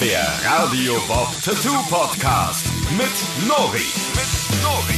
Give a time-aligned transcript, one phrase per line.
[0.00, 2.64] Der Radio Bob Tattoo Podcast
[2.96, 3.82] mit Nori.
[4.14, 4.94] Mit Nori.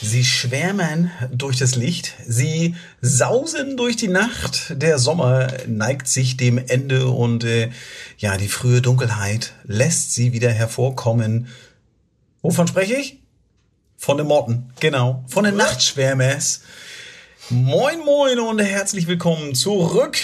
[0.00, 4.74] Sie schwärmen durch das Licht, sie sausen durch die Nacht.
[4.80, 7.70] Der Sommer neigt sich dem Ende und äh,
[8.16, 11.48] ja, die frühe Dunkelheit lässt sie wieder hervorkommen.
[12.42, 13.18] Wovon spreche ich?
[13.96, 16.60] Von den Motten, genau, von den Nachtschwärmers.
[17.48, 20.16] Moin, moin und herzlich willkommen zurück,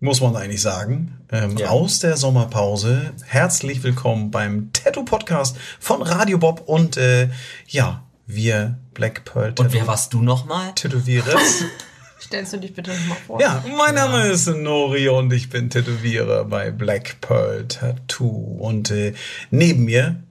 [0.00, 1.70] muss man eigentlich sagen, ähm, Ja.
[1.70, 3.12] aus der Sommerpause.
[3.26, 7.30] Herzlich willkommen beim Tattoo-Podcast von Radio Bob und äh,
[7.66, 10.72] ja, wir Black Pearl Und wer warst du nochmal?
[10.74, 11.38] Tätowierer.
[12.20, 13.40] Stellst du dich bitte nochmal vor?
[13.40, 18.28] Ja, mein Name ist Nori und ich bin Tätowierer bei Black Pearl Tattoo.
[18.60, 19.14] Und äh,
[19.50, 20.22] neben mir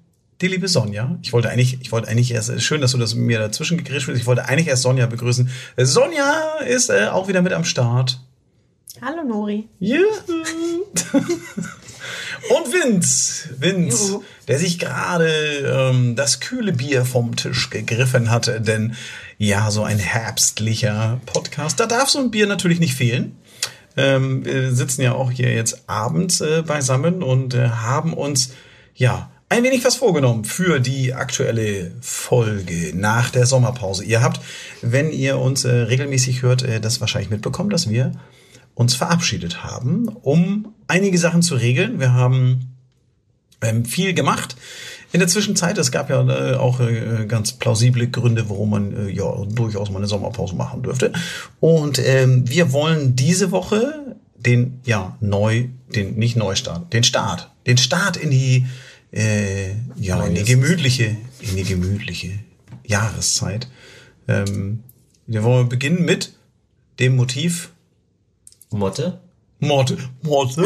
[0.42, 1.18] die liebe Sonja.
[1.24, 4.20] Ich wollte eigentlich, ich wollte eigentlich erst, schön, dass du das mir dazwischen gegrätscht bist.
[4.20, 5.50] Ich wollte eigentlich erst Sonja begrüßen.
[5.78, 8.22] Sonja ist äh, auch wieder mit am Start.
[9.02, 9.68] Hallo Nori.
[9.80, 10.04] Juhu.
[12.50, 14.24] Und Vince, Vince, Juhu.
[14.48, 15.30] der sich gerade
[15.66, 18.96] ähm, das kühle Bier vom Tisch gegriffen hatte, denn
[19.38, 23.38] ja, so ein herbstlicher Podcast, da darf so ein Bier natürlich nicht fehlen.
[23.98, 28.52] Ähm, wir sitzen ja auch hier jetzt abends äh, beisammen und äh, haben uns
[28.96, 34.04] ja ein wenig was vorgenommen für die aktuelle Folge nach der Sommerpause.
[34.04, 34.42] Ihr habt,
[34.82, 38.12] wenn ihr uns äh, regelmäßig hört, äh, das wahrscheinlich mitbekommen, dass wir
[38.78, 42.00] uns verabschiedet haben, um einige Sachen zu regeln.
[42.00, 42.76] Wir haben
[43.62, 44.56] ähm, viel gemacht.
[45.12, 49.10] In der Zwischenzeit, es gab ja äh, auch äh, ganz plausible Gründe, warum man äh,
[49.10, 51.12] ja durchaus mal eine Sommerpause machen dürfte.
[51.60, 57.80] Und ähm, wir wollen diese Woche den, ja, neu, den, nicht Neustart, den Start, den
[57.80, 58.68] Start in die,
[59.12, 62.34] äh, ja, in die gemütliche, in die gemütliche
[62.86, 63.70] Jahreszeit.
[64.28, 64.84] Ähm,
[65.26, 66.34] wir wollen beginnen mit
[67.00, 67.72] dem Motiv
[68.72, 69.22] Motte?
[69.60, 69.98] Morte.
[70.22, 70.62] Morte?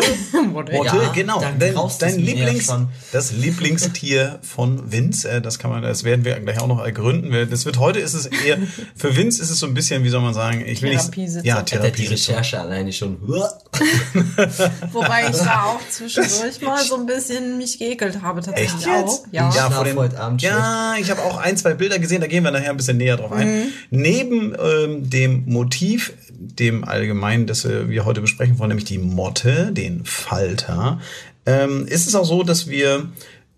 [0.51, 1.39] Motte, Morte, ja, genau.
[1.39, 2.89] dann Dein, dein Lieblings, schon.
[3.13, 7.31] das Lieblingstier von Vince, äh, das kann man, das werden wir gleich auch noch ergründen.
[7.49, 8.57] Das wird heute ist es eher,
[8.93, 11.59] für Vince ist es so ein bisschen, wie soll man sagen, ich will nicht, ja,
[11.59, 12.01] er Therapie.
[12.01, 13.17] die Recherche alleine schon.
[14.91, 19.09] Wobei ich da auch zwischendurch mal so ein bisschen mich geekelt habe tatsächlich Echt jetzt?
[19.09, 19.23] auch.
[19.31, 19.53] Ja.
[19.55, 19.69] Ja.
[19.69, 22.51] vor dem, heute Abend ja, ich habe auch ein, zwei Bilder gesehen, da gehen wir
[22.51, 23.71] nachher ein bisschen näher drauf ein.
[23.89, 26.11] Neben ähm, dem Motiv,
[26.59, 30.99] dem allgemeinen, das wir heute besprechen wollen, nämlich die Motte, den Falter,
[31.45, 33.09] ähm, ist es auch so, dass wir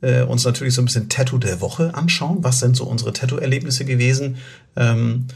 [0.02, 2.40] äh, uns natürlich so ein bisschen Tattoo der Woche anschauen.
[2.42, 4.38] Was sind so unsere Tattoo-Erlebnisse gewesen
[4.76, 5.28] ähm,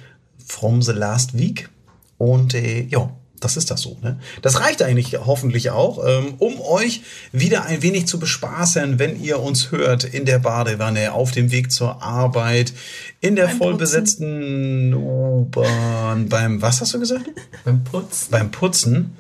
[0.45, 1.69] from the last week?
[2.17, 3.09] Und äh, ja,
[3.39, 3.97] das ist das so.
[4.01, 4.19] Ne?
[4.41, 9.39] Das reicht eigentlich hoffentlich auch, ähm, um euch wieder ein wenig zu bespaßen, wenn ihr
[9.39, 12.73] uns hört in der Badewanne, auf dem Weg zur Arbeit,
[13.21, 17.25] in der Beim vollbesetzten U-Bahn, beim, was hast du gesagt?
[17.65, 18.31] Beim Putzen.
[18.31, 19.15] beim Putzen.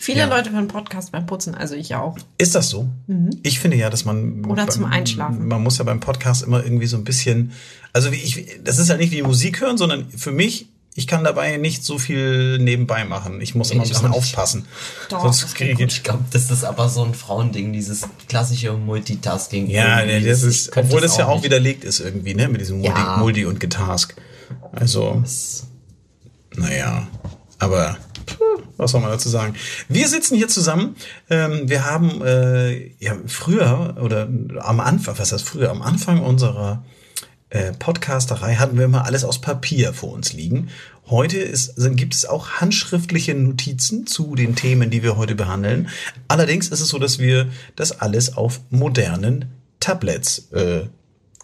[0.00, 0.26] Viele Ja.
[0.26, 2.16] Leute hören Podcast beim Putzen, also ich auch.
[2.38, 2.88] Ist das so?
[3.42, 4.44] Ich finde ja, dass man.
[4.44, 5.48] Oder beim- zum Einschlafen.
[5.48, 7.50] Man muss ja beim Podcast immer irgendwie so ein bisschen.
[7.92, 11.22] Also wie ich, das ist ja nicht wie Musik hören, sondern für mich, ich kann
[11.22, 13.40] dabei nicht so viel nebenbei machen.
[13.40, 14.66] Ich muss immer ein bisschen aufpassen.
[15.08, 15.96] Doch, Sonst das kriege ich.
[15.98, 19.68] Ich glaube, das ist aber so ein Frauending, dieses klassische Multitasking.
[19.70, 21.44] Ja, nee, das ist, obwohl das ja auch nicht.
[21.44, 23.16] widerlegt ist irgendwie, ne, mit diesem Multi, Ja.
[23.18, 24.16] Multi und Getask.
[24.72, 25.66] Also, Das-
[26.56, 27.06] naja,
[27.60, 27.96] aber
[28.76, 29.54] was soll man dazu sagen?
[29.88, 30.96] Wir sitzen hier zusammen.
[31.30, 34.28] Ähm, wir haben äh, ja früher oder
[34.60, 36.84] am Anfang, was heißt früher, am Anfang unserer
[37.50, 40.68] äh, Podcasterei hatten wir immer alles aus Papier vor uns liegen.
[41.06, 45.88] Heute ist, sind, gibt es auch handschriftliche Notizen zu den Themen, die wir heute behandeln.
[46.28, 49.46] Allerdings ist es so, dass wir das alles auf modernen
[49.80, 50.82] Tablets äh,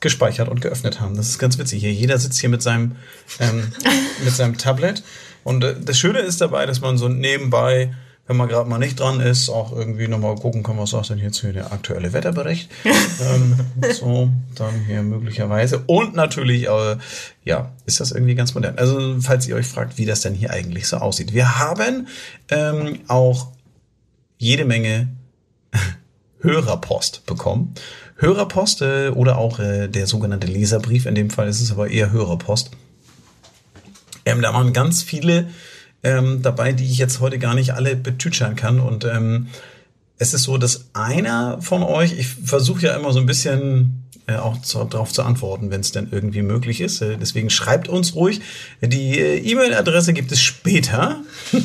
[0.00, 1.16] gespeichert und geöffnet haben.
[1.16, 1.80] Das ist ganz witzig.
[1.80, 2.96] Hier, jeder sitzt hier mit seinem,
[3.40, 3.72] ähm,
[4.24, 5.02] mit seinem Tablet.
[5.44, 7.94] Und äh, das Schöne ist dabei, dass man so nebenbei,
[8.26, 11.18] wenn man gerade mal nicht dran ist, auch irgendwie nochmal gucken kann, was sagt denn
[11.18, 12.70] jetzt hier der aktuelle Wetterbericht.
[12.84, 13.56] ähm,
[13.92, 15.82] so, dann hier möglicherweise.
[15.86, 16.96] Und natürlich, äh,
[17.44, 18.78] ja, ist das irgendwie ganz modern.
[18.78, 21.34] Also, falls ihr euch fragt, wie das denn hier eigentlich so aussieht.
[21.34, 22.08] Wir haben
[22.48, 23.48] ähm, auch
[24.38, 25.08] jede Menge
[26.40, 27.74] Hörerpost bekommen.
[28.16, 32.10] Hörerpost äh, oder auch äh, der sogenannte Leserbrief, in dem Fall ist es aber eher
[32.10, 32.70] Hörerpost.
[34.24, 35.48] Ähm, da waren ganz viele
[36.04, 38.78] ähm, dabei, die ich jetzt heute gar nicht alle betütschern kann.
[38.78, 39.48] Und ähm,
[40.18, 44.36] es ist so, dass einer von euch, ich versuche ja immer so ein bisschen äh,
[44.36, 47.00] auch zu, darauf zu antworten, wenn es denn irgendwie möglich ist.
[47.02, 48.40] Äh, deswegen schreibt uns ruhig.
[48.80, 51.20] Die äh, E-Mail-Adresse gibt es später.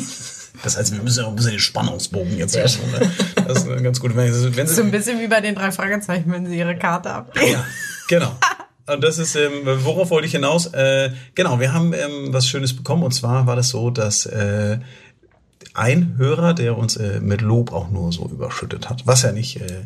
[0.61, 2.91] Das heißt, wir müssen ja auch ein bisschen den Spannungsbogen jetzt schon.
[2.91, 3.09] Ne?
[3.47, 4.13] Das ist äh, ganz gut.
[4.13, 4.25] Wenn,
[4.55, 7.53] wenn So Sie, ein bisschen wie bei den drei Fragezeichen, wenn sie ihre Karte abgeben.
[7.53, 7.65] ja,
[8.09, 8.35] genau.
[8.93, 10.67] Und das ist, ähm, worauf wollte ich hinaus?
[10.67, 13.03] Äh, genau, wir haben ähm, was Schönes bekommen.
[13.03, 14.79] Und zwar war das so, dass äh,
[15.73, 19.61] ein Hörer, der uns äh, mit Lob auch nur so überschüttet hat, was ja nicht
[19.61, 19.83] äh,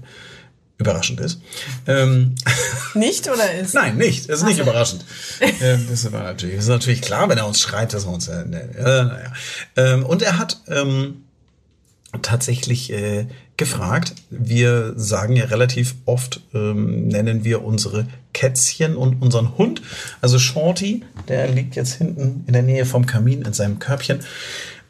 [0.77, 1.41] überraschend ist.
[1.87, 2.35] Ähm,
[2.93, 3.73] Nicht oder ist?
[3.73, 4.29] Nein, nicht.
[4.29, 5.03] Das ist nicht überraschend.
[5.39, 8.27] ähm, das, war natürlich, das ist natürlich klar, wenn er uns schreit, dass er uns.
[8.27, 9.33] Äh, ne, äh, naja.
[9.77, 11.23] ähm, und er hat ähm,
[12.21, 13.27] tatsächlich äh,
[13.57, 14.13] gefragt.
[14.29, 19.81] Wir sagen ja relativ oft, ähm, nennen wir unsere Kätzchen und unseren Hund.
[20.21, 24.19] Also Shorty, der liegt jetzt hinten in der Nähe vom Kamin in seinem Körbchen.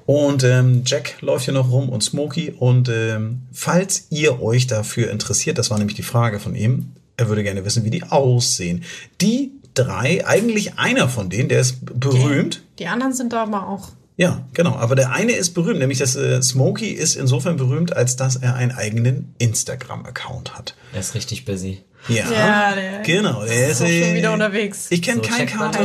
[0.06, 2.56] Und ähm, Jack läuft hier noch rum und Smokey.
[2.58, 7.30] Und ähm, falls ihr euch dafür interessiert, das war nämlich die Frage von ihm, er
[7.30, 8.84] würde gerne wissen, wie die aussehen.
[9.22, 12.64] Die drei, eigentlich einer von denen, der ist berühmt.
[12.80, 13.90] Die anderen sind da aber auch.
[14.16, 14.76] Ja, genau.
[14.76, 18.56] Aber der eine ist berühmt, nämlich das äh, Smokey ist insofern berühmt, als dass er
[18.56, 20.76] einen eigenen Instagram-Account hat.
[20.94, 21.82] Er ist richtig busy.
[22.08, 23.44] Ja, Ja, der genau.
[23.46, 24.88] Der ist auch schon äh, wieder unterwegs.
[24.90, 25.84] Ich kenne So keinen Kater.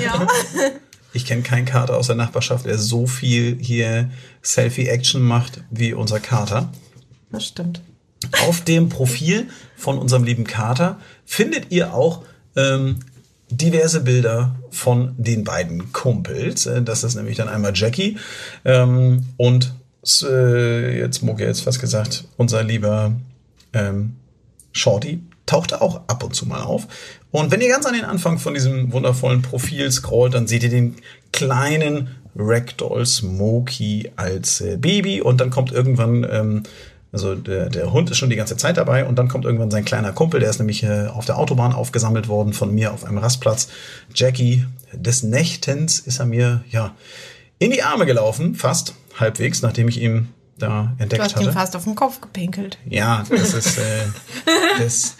[0.00, 0.26] Ja.
[1.12, 4.10] Ich kenne keinen Kater aus der Nachbarschaft, der so viel hier
[4.42, 6.70] Selfie-Action macht wie unser Kater.
[7.32, 7.82] Das stimmt.
[8.46, 12.22] Auf dem Profil von unserem lieben Kater findet ihr auch
[12.54, 13.00] ähm,
[13.50, 16.66] diverse Bilder von den beiden Kumpels.
[16.66, 18.16] Äh, Das ist nämlich dann einmal Jackie
[18.64, 19.74] ähm, und
[20.22, 23.12] äh, jetzt Mucke jetzt fast gesagt, unser lieber
[23.72, 24.16] ähm,
[24.72, 26.86] Shorty tauchte auch ab und zu mal auf.
[27.32, 30.70] Und wenn ihr ganz an den Anfang von diesem wundervollen Profil scrollt, dann seht ihr
[30.70, 30.96] den
[31.32, 36.62] kleinen Ragdoll Smokey als äh, Baby und dann kommt irgendwann, ähm,
[37.12, 39.84] also der, der Hund ist schon die ganze Zeit dabei und dann kommt irgendwann sein
[39.84, 43.18] kleiner Kumpel, der ist nämlich äh, auf der Autobahn aufgesammelt worden von mir auf einem
[43.18, 43.68] Rastplatz.
[44.14, 46.94] Jackie, des Nächtens ist er mir, ja,
[47.58, 50.28] in die Arme gelaufen, fast halbwegs, nachdem ich ihn
[50.58, 51.46] da Du entdeckt hast hatte.
[51.46, 52.78] ihm fast auf den Kopf gepinkelt.
[52.88, 54.04] Ja, das ist äh,
[54.78, 55.16] das,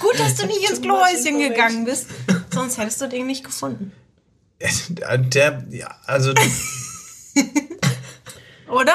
[0.00, 2.06] Gut, dass du nicht ins Klohäuschen gegangen bist.
[2.52, 3.92] Sonst hättest du den nicht gefunden.
[5.34, 6.32] der, ja, also
[8.68, 8.94] Oder?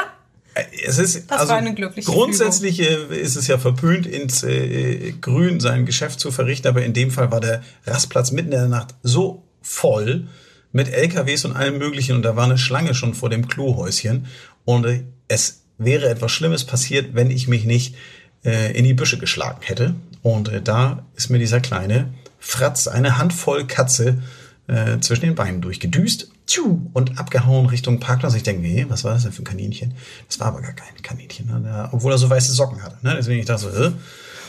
[0.86, 5.14] Es ist Das also war eine glückliche grundsätzlich äh, ist es ja verpönt ins äh,
[5.22, 8.68] Grün sein Geschäft zu verrichten, aber in dem Fall war der Rastplatz mitten in der
[8.68, 10.28] Nacht so voll
[10.72, 14.28] mit LKWs und allem möglichen und da war eine Schlange schon vor dem Klohäuschen
[14.66, 17.96] und äh, es wäre etwas Schlimmes passiert, wenn ich mich nicht
[18.44, 23.18] äh, in die Büsche geschlagen hätte und äh, da ist mir dieser kleine Fratz eine
[23.18, 24.22] Handvoll Katze
[24.68, 28.34] äh, zwischen den Beinen durchgedüst tschu, und abgehauen Richtung Parkplatz.
[28.34, 29.94] Ich denke, nee, was war das denn für ein Kaninchen?
[30.28, 31.90] Das war aber gar kein Kaninchen, ne?
[31.92, 32.98] Obwohl er so weiße Socken hatte.
[33.02, 33.16] Ne?
[33.18, 33.92] Deswegen ich dachte so, äh,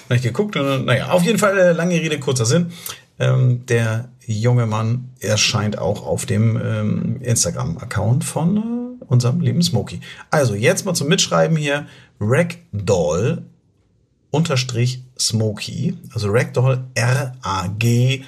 [0.08, 2.72] dann ich geguckt und naja, auf jeden Fall äh, lange Rede, kurzer Sinn.
[3.18, 10.00] Ähm, der junge Mann erscheint auch auf dem ähm, Instagram-Account von äh, unserem lieben Smokey.
[10.30, 11.86] Also jetzt mal zum Mitschreiben hier.
[12.18, 13.44] Ragdoll
[14.30, 18.24] unterstrich Smokey, also Ragdoll R-A-G-D-O-L-L,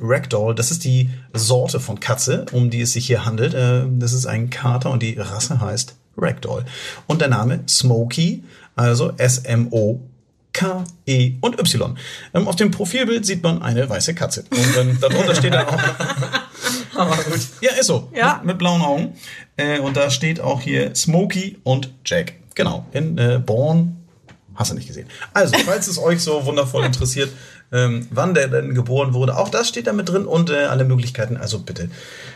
[0.00, 3.54] Ragdoll, das ist die Sorte von Katze, um die es sich hier handelt.
[3.54, 6.64] Äh, Das ist ein Kater und die Rasse heißt Ragdoll.
[7.06, 8.42] Und der Name Smokey,
[8.76, 11.96] also S-M-O-K, E und Y.
[12.34, 14.44] Ähm, Auf dem Profilbild sieht man eine weiße Katze.
[14.50, 15.78] Und ähm, darunter steht dann auch
[16.94, 17.40] Aber gut.
[17.62, 18.10] ja, ist so.
[18.14, 18.36] Ja.
[18.38, 19.14] Mit, mit blauen Augen.
[19.56, 22.34] Äh, und da steht auch hier Smokey und Jack.
[22.54, 22.86] Genau.
[22.92, 23.96] In äh, Born.
[24.54, 25.08] Hast du nicht gesehen.
[25.32, 27.30] Also, falls es euch so wundervoll interessiert,
[27.72, 30.84] ähm, wann der denn geboren wurde, auch das steht da mit drin und äh, alle
[30.84, 31.36] Möglichkeiten.
[31.36, 31.90] Also bitte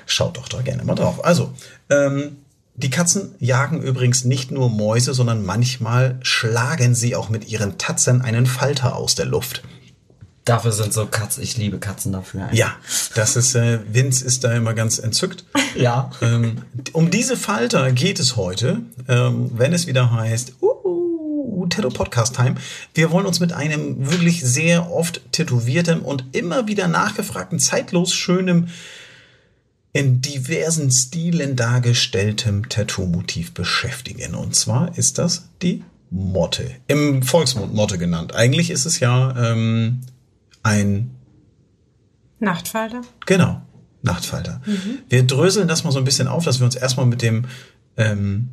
[0.06, 1.24] schaut doch da gerne mal drauf.
[1.24, 1.52] Also,
[1.90, 2.38] ähm,
[2.78, 8.20] die Katzen jagen übrigens nicht nur Mäuse, sondern manchmal schlagen sie auch mit ihren Tatzen
[8.20, 9.62] einen Falter aus der Luft.
[10.44, 12.48] Dafür sind so Katzen, ich liebe Katzen dafür.
[12.52, 12.76] Ja,
[13.16, 15.44] das ist, äh, Vince ist da immer ganz entzückt.
[15.74, 16.10] Ja.
[16.22, 20.75] Ähm, um diese Falter geht es heute, ähm, wenn es wieder heißt, uh,
[21.76, 22.54] Tattoo Podcast Time.
[22.94, 28.68] Wir wollen uns mit einem wirklich sehr oft tätowiertem und immer wieder nachgefragten, zeitlos schönem,
[29.92, 34.34] in diversen Stilen dargestelltem Tattoo-Motiv beschäftigen.
[34.34, 36.70] Und zwar ist das die Motte.
[36.86, 38.34] Im Volksmund Motte genannt.
[38.34, 40.00] Eigentlich ist es ja ähm,
[40.62, 41.10] ein
[42.38, 43.02] Nachtfalter?
[43.26, 43.60] Genau,
[44.02, 44.62] Nachtfalter.
[45.08, 47.46] Wir dröseln das mal so ein bisschen auf, dass wir uns erstmal mit dem
[47.96, 48.48] ähm,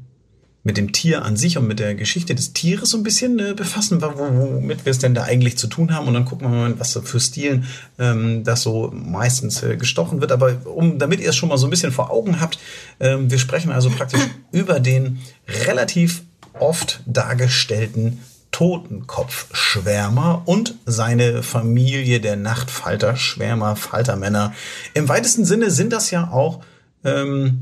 [0.65, 3.53] mit dem Tier an sich und mit der Geschichte des Tieres so ein bisschen äh,
[3.53, 6.08] befassen, wo- wo- womit wir es denn da eigentlich zu tun haben.
[6.08, 7.65] Und dann gucken wir mal, was für Stilen
[8.00, 10.32] ähm, das so meistens äh, gestochen wird.
[10.32, 12.60] Aber um, damit ihr es schon mal so ein bisschen vor Augen habt,
[13.01, 14.22] ähm, wir sprechen also praktisch
[14.53, 15.20] über den
[15.67, 16.22] relativ
[16.60, 18.20] oft dargestellten
[18.51, 24.53] Totenkopfschwärmer und seine Familie der Nachtfalter, Schwärmer, Faltermänner.
[24.93, 26.62] Im weitesten Sinne sind das ja auch,
[27.03, 27.60] ähm,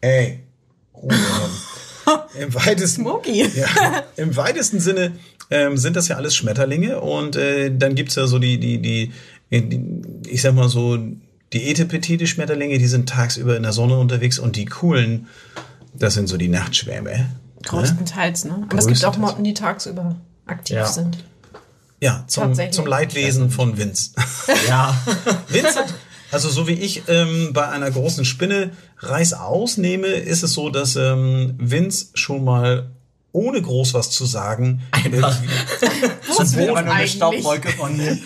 [0.00, 0.40] ey,
[0.94, 1.12] Ruhe.
[2.38, 3.46] Im weitesten, Smokey.
[3.54, 5.12] ja, im weitesten Sinne
[5.50, 9.12] ähm, sind das ja alles Schmetterlinge und äh, dann gibt's ja so die, die, die,
[9.50, 9.82] die,
[10.28, 10.96] ich sag mal so
[11.52, 15.26] die Etepetete-Schmetterlinge, die sind tagsüber in der Sonne unterwegs und die coolen,
[15.94, 17.10] das sind so die Nachtschwäme.
[17.10, 17.26] Ne?
[17.64, 18.66] Größtenteils, ne?
[18.68, 19.16] Aber es gibt auch.
[19.18, 20.86] Motten, die tagsüber aktiv Ja.
[20.86, 21.18] sind.
[22.00, 22.74] Ja, zum, Tatsächlich.
[22.76, 24.12] zum Leidwesen von Vince.
[24.68, 24.96] Ja.
[25.48, 25.92] Vince hat,
[26.32, 30.96] also so wie ich ähm, bei einer großen Spinne Reis ausnehme, ist es so, dass
[30.96, 32.90] ähm, Vince schon mal
[33.32, 35.38] ohne groß was zu sagen Einfach.
[36.38, 37.06] aber nur eine?
[37.08, 38.18] Staubwolke von mir.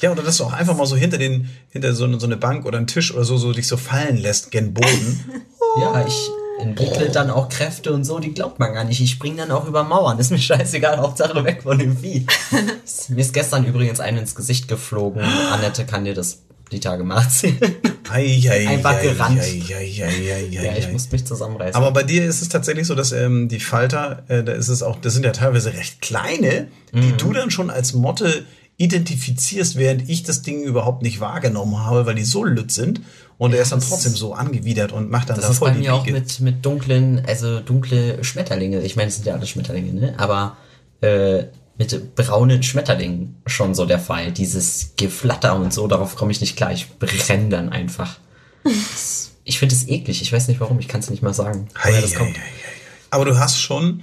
[0.00, 2.36] ja oder dass du auch einfach mal so hinter den hinter so, eine- so eine
[2.36, 5.24] Bank oder einen Tisch oder so so dich so fallen lässt gen Boden.
[5.78, 6.14] Ja, ich
[6.58, 8.98] entwickle dann auch Kräfte und so, die glaubt man gar nicht.
[9.02, 10.18] Ich spring dann auch über Mauern.
[10.18, 12.24] Ist mir scheißegal, Hauptsache weg von dem Vieh.
[13.10, 15.20] mir ist gestern übrigens einen ins Gesicht geflogen.
[15.20, 16.38] Annette kann dir das
[16.72, 17.04] die Tage.
[18.08, 19.40] Ei, ei, Einfach ei, gerannt.
[19.40, 21.74] ei, ei, ei, ei, Ja, ich muss mich zusammenreißen.
[21.74, 24.82] Aber bei dir ist es tatsächlich so, dass ähm, die Falter, äh, da ist es
[24.82, 27.16] auch, das sind ja teilweise recht kleine, die Mhm.
[27.18, 28.44] du dann schon als Motte
[28.78, 33.00] identifizierst, während ich das Ding überhaupt nicht wahrgenommen habe, weil die so lütt sind.
[33.38, 35.70] Und er ist dann das trotzdem so angewidert und macht dann Das da ist voll
[35.70, 36.18] bei die mir auch Biege.
[36.18, 38.80] mit, mit dunklen, also dunkle Schmetterlinge.
[38.82, 40.14] Ich meine, es sind ja alle Schmetterlinge, ne?
[40.18, 40.56] Aber
[41.00, 41.44] äh,
[41.78, 44.32] mit braunen Schmetterlingen schon so der Fall.
[44.32, 46.72] Dieses Geflatter und so, darauf komme ich nicht klar.
[46.72, 48.18] Ich brenne dann einfach.
[48.64, 50.22] Das- Ich finde es eklig.
[50.22, 50.80] Ich weiß nicht warum.
[50.80, 51.68] Ich kann es nicht mal sagen.
[51.80, 52.36] Hei, das hei, kommt.
[52.36, 52.72] hei, hei.
[53.10, 54.02] Aber du hast schon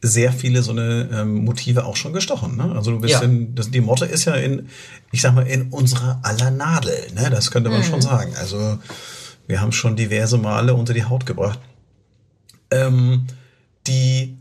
[0.00, 2.56] sehr viele so eine ähm, Motive auch schon gestochen.
[2.56, 2.72] Ne?
[2.74, 3.20] Also du bist Ja.
[3.20, 4.68] in, das, die Motte ist ja in,
[5.12, 6.96] ich sag mal, in unserer aller Nadel.
[7.14, 7.30] Ne?
[7.30, 8.34] Das könnte man schon sagen.
[8.40, 8.80] Also
[9.46, 11.60] wir haben schon diverse Male unter die Haut gebracht.
[12.72, 13.28] Ähm,
[13.86, 14.36] die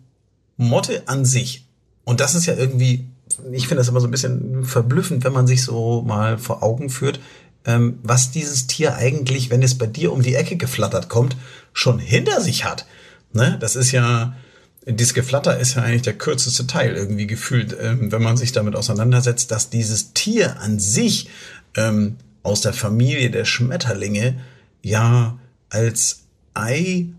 [0.57, 1.67] Motte an sich,
[2.03, 3.05] und das ist ja irgendwie,
[3.51, 6.89] ich finde das immer so ein bisschen verblüffend, wenn man sich so mal vor Augen
[6.89, 7.20] führt,
[7.65, 11.36] ähm, was dieses Tier eigentlich, wenn es bei dir um die Ecke geflattert kommt,
[11.74, 12.86] schon hinter sich hat.
[13.34, 13.58] Ne?
[13.60, 14.36] Das ist ja,
[14.86, 18.75] dieses Geflatter ist ja eigentlich der kürzeste Teil irgendwie gefühlt, ähm, wenn man sich damit
[18.75, 21.29] auseinandersetzt, dass dieses Tier an sich
[21.77, 24.39] ähm, aus der Familie der Schmetterlinge
[24.81, 25.38] ja
[25.70, 26.22] als
[26.53, 27.10] Ei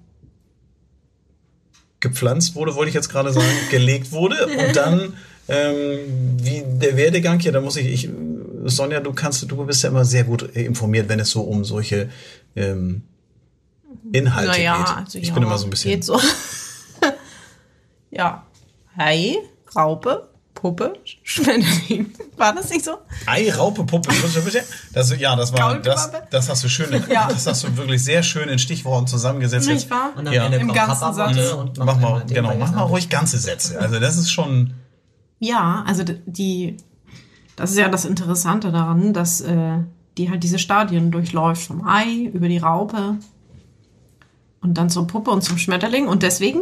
[2.03, 5.15] gepflanzt wurde, wollte ich jetzt gerade sagen, gelegt wurde und dann
[5.49, 5.99] ähm,
[6.41, 8.11] wie der Werdegang hier, da muss ich, ich,
[8.65, 12.11] Sonja, du kannst, du bist ja immer sehr gut informiert, wenn es so um solche
[12.55, 13.03] ähm,
[14.13, 14.97] Inhalte naja, geht.
[14.97, 15.91] also ich ja, bin immer so ein bisschen.
[15.91, 16.21] Geht so.
[18.11, 18.47] ja.
[18.97, 19.37] Hai,
[19.75, 20.29] Raupe,
[20.63, 22.13] Puppe, Schmetterling.
[22.37, 22.93] War das nicht so?
[23.27, 24.11] Ei, Raupe, Puppe.
[24.95, 27.27] Das, ja, das war, das, das hast du schön, in, Ja.
[27.29, 29.67] das hast du wirklich sehr schön in Stichworten zusammengesetzt.
[29.69, 30.13] Nicht wahr?
[30.17, 30.45] Und am Ja.
[30.47, 31.53] Ende Im ganzen Papa Satz.
[31.55, 33.81] Und Mach mal, genau, mach mal ruhig ganze Sätze.
[33.81, 34.75] Also das ist schon,
[35.41, 36.77] Ja, also die,
[37.57, 39.79] das ist ja das Interessante daran, dass äh,
[40.17, 43.17] die halt diese Stadien durchläuft, vom Ei über die Raupe
[44.61, 46.07] und dann zur Puppe und zum Schmetterling.
[46.07, 46.61] Und deswegen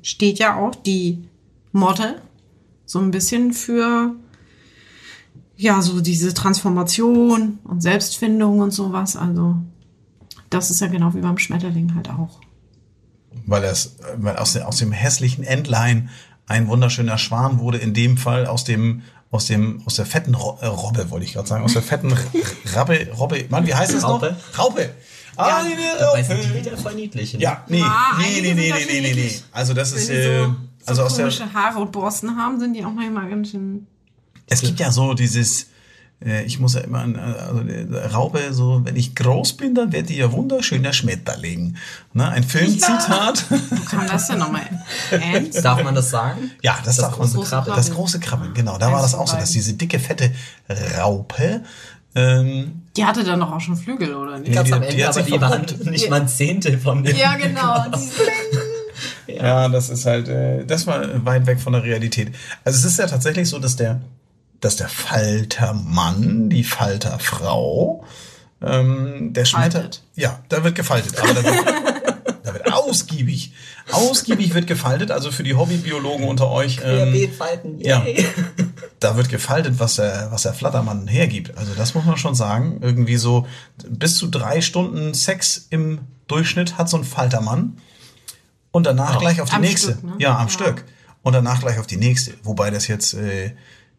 [0.00, 1.28] steht ja auch die
[1.72, 2.22] Motte
[2.86, 4.14] so ein bisschen für
[5.56, 9.16] ja so diese Transformation und Selbstfindung und sowas.
[9.16, 9.56] Also
[10.50, 12.40] das ist ja genau wie beim Schmetterling halt auch.
[13.46, 16.10] weil das, weil aus, dem- aus dem hässlichen Entlein
[16.46, 20.58] ein wunderschöner Schwan wurde, in dem Fall aus dem, aus dem, aus der fetten Ro
[20.60, 22.12] äh, Robbe, wollte ich gerade sagen, aus der fetten
[22.74, 24.10] Rabbe, Robbe, Mann, wie heißt es noch?
[24.22, 24.36] Raupe.
[24.58, 24.90] Raupe.
[25.36, 25.64] Ah, Ja.
[25.64, 26.58] die Dabei sind die Raupe.
[26.60, 27.32] wieder voll niedlich.
[27.34, 27.40] ne?
[27.40, 29.40] Ja, nee, Ah, nee, nee, nee, nee, nee, nee, nee.
[29.52, 30.48] Also das ist, die äh,
[30.82, 33.50] so, also so aus der, komische Haare und Borsten haben, sind die auch manchmal ganz
[33.50, 33.86] schön
[34.48, 35.68] es gibt ja so dieses,
[36.22, 37.62] äh, ich muss ja immer an, also
[38.12, 41.76] Raupe, so, wenn ich groß bin, dann werde ich ja wunderschöner Schmetterling.
[42.12, 43.44] Ne, ein Filmzitat.
[43.48, 44.62] Wo kam das denn nochmal?
[45.10, 45.64] Ernst?
[45.64, 46.50] Darf man das sagen?
[46.60, 47.32] Ja, das, Das darf man.
[47.32, 47.76] große Krabbeln.
[47.76, 48.76] Das große Krabbeln, genau.
[48.76, 50.32] Da war Eins das von auch so, dass diese dicke, fette
[50.98, 51.62] Raupe,
[52.14, 54.52] ähm, Die hatte dann doch auch schon Flügel, oder nicht?
[54.52, 57.16] Ganz die- am die Ende, hat aber die waren nicht mal ein Zehntel von dem.
[57.16, 57.86] Ja, genau.
[59.36, 59.68] Ja.
[59.68, 62.34] das ist halt, äh, das war weit weg von der Realität.
[62.64, 64.00] Also es ist ja tatsächlich so, dass der,
[64.60, 68.04] dass der Faltermann, die Falterfrau,
[68.62, 70.02] ähm, der Faltet.
[70.14, 71.64] ja, da wird gefaltet, aber da wird,
[72.44, 73.52] da wird ausgiebig,
[73.90, 75.10] ausgiebig wird gefaltet.
[75.10, 78.04] Also für die Hobbybiologen unter euch, ähm, Querbeetfalten, ja.
[78.04, 78.24] yay.
[79.00, 81.56] da wird gefaltet, was der, was der Flattermann hergibt.
[81.56, 82.78] Also das muss man schon sagen.
[82.82, 83.46] Irgendwie so
[83.88, 87.78] bis zu drei Stunden Sex im Durchschnitt hat so ein Faltermann.
[88.72, 89.92] Und danach gleich auf die Am nächste.
[89.92, 90.14] Stück, ne?
[90.18, 90.52] Ja, am Ja.
[90.52, 90.84] Stück.
[91.22, 92.32] Und danach gleich auf die nächste.
[92.42, 93.52] Wobei das jetzt, äh,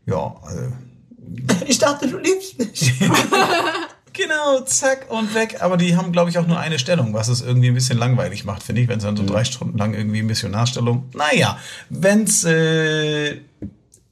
[0.06, 2.94] ja, äh, Ich dachte, du liebst mich.
[4.14, 5.58] genau, zack und weg.
[5.62, 8.44] Aber die haben, glaube ich, auch nur eine Stellung, was es irgendwie ein bisschen langweilig
[8.44, 11.10] macht, finde ich, wenn es dann so drei Stunden lang irgendwie Missionarstellung.
[11.14, 11.58] Naja,
[11.90, 13.40] wenn's äh,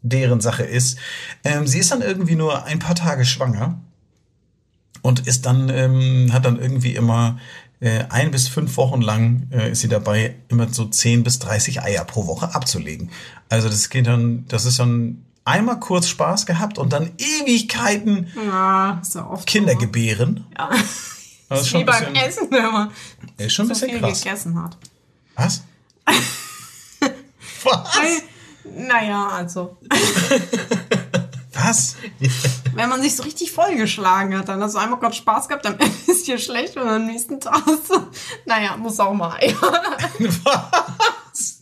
[0.01, 0.97] deren Sache ist.
[1.43, 3.79] Ähm, sie ist dann irgendwie nur ein paar Tage schwanger
[5.01, 7.39] und ist dann, ähm, hat dann irgendwie immer
[7.81, 11.81] äh, ein bis fünf Wochen lang äh, ist sie dabei, immer so 10 bis 30
[11.81, 13.11] Eier pro Woche abzulegen.
[13.49, 18.99] Also das geht dann, das ist dann einmal kurz Spaß gehabt und dann Ewigkeiten Ja,
[19.01, 19.79] ist ja Kinder so.
[19.79, 20.45] gebären.
[20.57, 20.69] Ja.
[21.49, 22.91] Das ist Wie schon ein beim bisschen, Essen, wenn man
[23.37, 24.21] ist schon ein so bisschen viel krass.
[24.23, 24.77] gegessen hat.
[25.35, 25.63] Was?
[27.63, 28.23] Was?
[28.63, 29.77] Naja, also,
[31.53, 31.95] Was?
[32.73, 35.77] wenn man sich so richtig vollgeschlagen hat, dann hast du einmal kurz Spaß gehabt, dann
[36.07, 38.07] ist dir schlecht und am nächsten Tag hast du,
[38.45, 39.55] naja, muss auch mal Eier.
[40.19, 41.61] Was?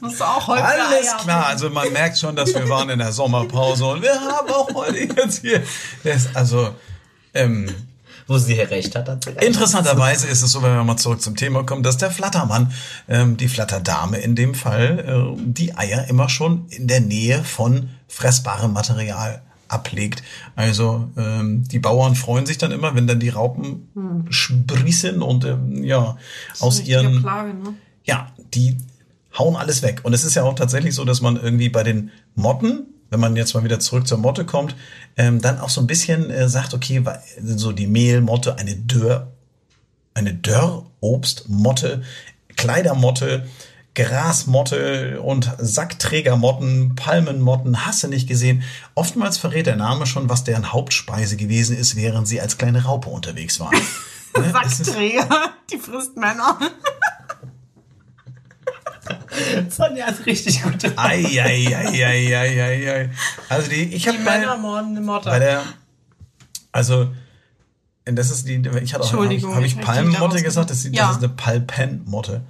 [0.00, 1.18] Musst du auch heute Alles Eier.
[1.18, 4.72] klar, also man merkt schon, dass wir waren in der Sommerpause und wir haben auch
[4.74, 5.62] heute jetzt hier.
[6.02, 6.74] Das, also,
[7.32, 7.72] ähm,
[8.26, 9.42] Wo sie hier recht hat, hat sie recht.
[9.42, 12.72] Interessanterweise ist es so, wenn wir mal zurück zum Thema kommen, dass der Flattermann,
[13.08, 17.88] ähm, die Flatterdame in dem Fall, äh, die Eier immer schon in der Nähe von
[18.08, 19.42] fressbarem Material
[19.74, 20.22] ablegt.
[20.56, 23.88] Also ähm, die Bauern freuen sich dann immer, wenn dann die Raupen
[24.30, 26.16] sprießen und ähm, ja
[26.60, 27.74] aus ihren Plage, ne?
[28.04, 28.78] ja, die
[29.36, 30.00] hauen alles weg.
[30.04, 33.36] Und es ist ja auch tatsächlich so, dass man irgendwie bei den Motten, wenn man
[33.36, 34.76] jetzt mal wieder zurück zur Motte kommt,
[35.16, 37.02] ähm, dann auch so ein bisschen äh, sagt, okay,
[37.42, 39.32] so die Mehlmotte, eine Dörr,
[40.14, 42.02] eine Dörrobstmotte,
[42.56, 43.46] Kleidermotte,
[43.94, 48.62] Grasmotte und Sackträgermotten, Palmenmotten, hast du nicht gesehen.
[48.94, 53.08] Oftmals verrät der Name schon, was deren Hauptspeise gewesen ist, während sie als kleine Raupe
[53.10, 53.76] unterwegs waren.
[54.36, 54.52] Ne?
[54.66, 55.28] Ist- Sackträger,
[55.72, 56.58] die frisst Männer.
[59.70, 63.10] Sonja hat richtig gute Ei, ei, ei, ei, ei, ei, ei.
[63.48, 65.28] Also die, ich habe bei, Männer morden eine Motte.
[65.30, 65.62] bei der,
[66.72, 67.12] also
[68.04, 70.98] das ist die, ich hatte auch, habe ich, hab ich Palmenmotte gesagt, das, ist- das
[70.98, 71.10] Ja.
[71.12, 72.42] ist eine Palpenmotte.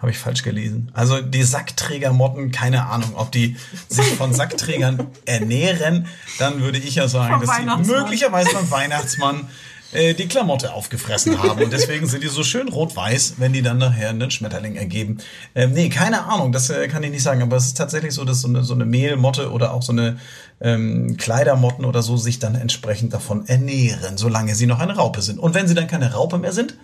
[0.00, 0.90] Habe ich falsch gelesen.
[0.94, 3.56] Also die Sackträgermotten, keine Ahnung, ob die
[3.88, 6.06] sich von Sackträgern ernähren,
[6.38, 9.48] dann würde ich ja sagen, dass sie möglicherweise beim Weihnachtsmann
[9.92, 11.62] äh, die Klamotte aufgefressen haben.
[11.62, 15.18] Und deswegen sind die so schön rot-weiß, wenn die dann nachher einen Schmetterling ergeben.
[15.54, 17.42] Ähm, nee, keine Ahnung, das äh, kann ich nicht sagen.
[17.42, 20.18] Aber es ist tatsächlich so, dass so eine, so eine Mehlmotte oder auch so eine
[20.60, 25.38] ähm, Kleidermotten oder so sich dann entsprechend davon ernähren, solange sie noch eine Raupe sind.
[25.38, 26.76] Und wenn sie dann keine Raupe mehr sind,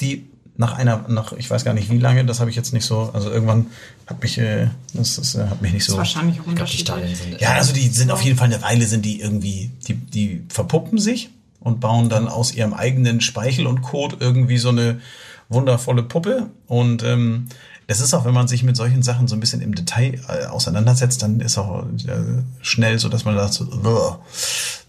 [0.00, 2.84] die nach einer, nach ich weiß gar nicht wie lange, das habe ich jetzt nicht
[2.84, 3.66] so, also irgendwann
[4.06, 5.96] hat mich, äh, das, das äh, hat mich nicht ist so.
[5.96, 7.40] wahrscheinlich auch Ich glaube, die Stadien sind.
[7.40, 10.98] Ja, also die sind auf jeden Fall eine Weile, sind die irgendwie, die, die verpuppen
[10.98, 15.00] sich und bauen dann aus ihrem eigenen Speichel und Kot irgendwie so eine
[15.48, 16.50] wundervolle Puppe.
[16.66, 17.46] Und ähm,
[17.86, 20.46] das ist auch, wenn man sich mit solchen Sachen so ein bisschen im Detail äh,
[20.46, 24.22] auseinandersetzt, dann ist auch äh, schnell so, dass man sagt, so,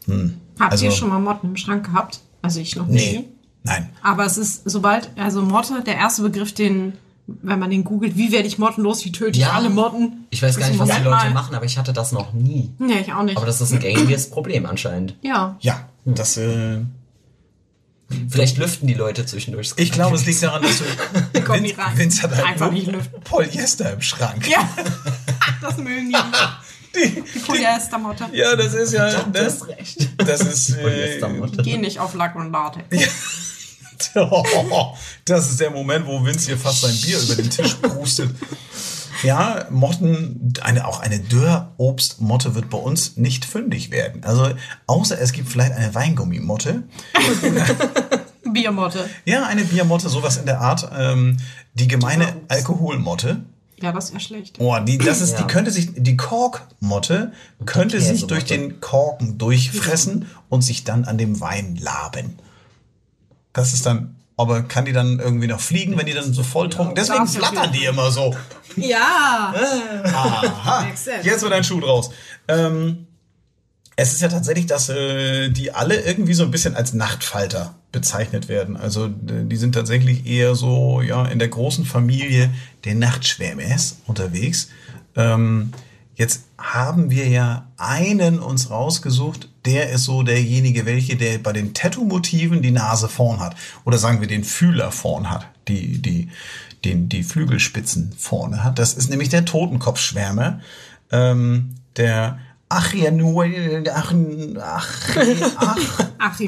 [0.06, 0.36] hm.
[0.60, 2.20] Habt also, ihr schon mal Motten im Schrank gehabt?
[2.42, 3.35] Also ich noch Nee, nie.
[3.66, 3.90] Nein.
[4.02, 6.94] Aber es ist, sobald, also Motte, der erste Begriff, den,
[7.28, 9.52] wenn man den googelt, wie werde ich Motten los, wie töte ich Ja.
[9.54, 10.26] alle Motten?
[10.30, 12.72] Ich weiß gar nicht, was die Leute mal- machen, aber ich hatte das noch nie.
[12.80, 13.36] Nee, ich auch nicht.
[13.38, 15.16] Aber das ist ein gängiges Problem anscheinend.
[15.22, 15.58] ja.
[15.60, 16.80] Ja, das, äh,
[18.30, 19.74] Vielleicht lüften die Leute zwischendurch.
[19.78, 21.98] ich glaube, es liegt daran, dass du, kommen Vince, rein.
[21.98, 23.20] Vince hat halt Einfach nicht lüften.
[23.22, 24.48] Polyester im Schrank.
[24.48, 24.60] Ja.
[25.62, 26.16] das mögen die.
[26.96, 28.26] Die, Die Polyestermotte.
[28.34, 30.10] ja, das ist ja, Du das, hast recht.
[30.18, 31.64] das ist, äh, Polyestermotte.
[31.64, 32.88] Gehen nicht auf Lack und Latex.
[35.26, 38.30] Das ist der Moment, wo Vince hier fast sein Bier über den Tisch prustet.
[39.24, 44.24] Ja, Motten, eine, auch eine Dörrobstmotte wird bei uns nicht fündig werden.
[44.24, 44.50] Also,
[44.88, 46.84] außer es gibt vielleicht eine Weingummimotte.
[48.44, 49.10] Biermotte.
[49.26, 50.90] Ja, eine Biermotte, sowas in der Art.
[50.98, 51.38] Ähm,
[51.74, 52.52] die gemeine Dörrobst.
[52.52, 53.42] Alkoholmotte.
[53.82, 54.58] Ja, das wäre schlecht.
[54.60, 55.42] Oh, die, das ist, Ja.
[55.42, 57.34] die könnte sich, die Korkmotte
[57.66, 62.38] könnte sich durch den Korken durchfressen und sich dann an dem Wein laben.
[63.56, 66.94] Das ist dann, aber kann die dann irgendwie noch fliegen, wenn die dann so volltrunken?
[66.94, 68.36] Deswegen darfst du flattern die immer so.
[68.76, 69.54] Ja.
[70.04, 71.26] Aha, Makes sense.
[71.26, 72.12] jetzt wird ein Schuh draus.
[72.50, 73.08] Ähm,
[73.96, 78.50] es ist ja tatsächlich, dass äh, die alle irgendwie so ein bisschen als Nachtfalter bezeichnet
[78.50, 78.76] werden.
[78.76, 79.10] Also äh,
[79.46, 82.50] die sind tatsächlich eher so ja in der großen Familie
[82.84, 84.68] der Nachtschwärmers unterwegs.
[85.16, 85.72] Ähm,
[86.16, 91.74] jetzt haben wir ja einen uns rausgesucht, der ist so derjenige, welche der bei den
[91.74, 93.56] Tattoo-Motiven die Nase vorn hat.
[93.84, 95.48] Oder sagen wir den Fühler vorn hat.
[95.68, 96.30] Die, die,
[96.84, 98.80] den, die Flügelspitzen vorne hat.
[98.80, 100.62] Das ist nämlich der Totenkopfschwärmer.
[101.12, 104.14] Ähm, der Achianuel, Ach,
[104.62, 104.98] Ach,
[105.58, 106.40] Ach.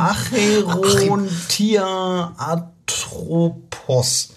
[0.70, 4.34] Acherontia atropos.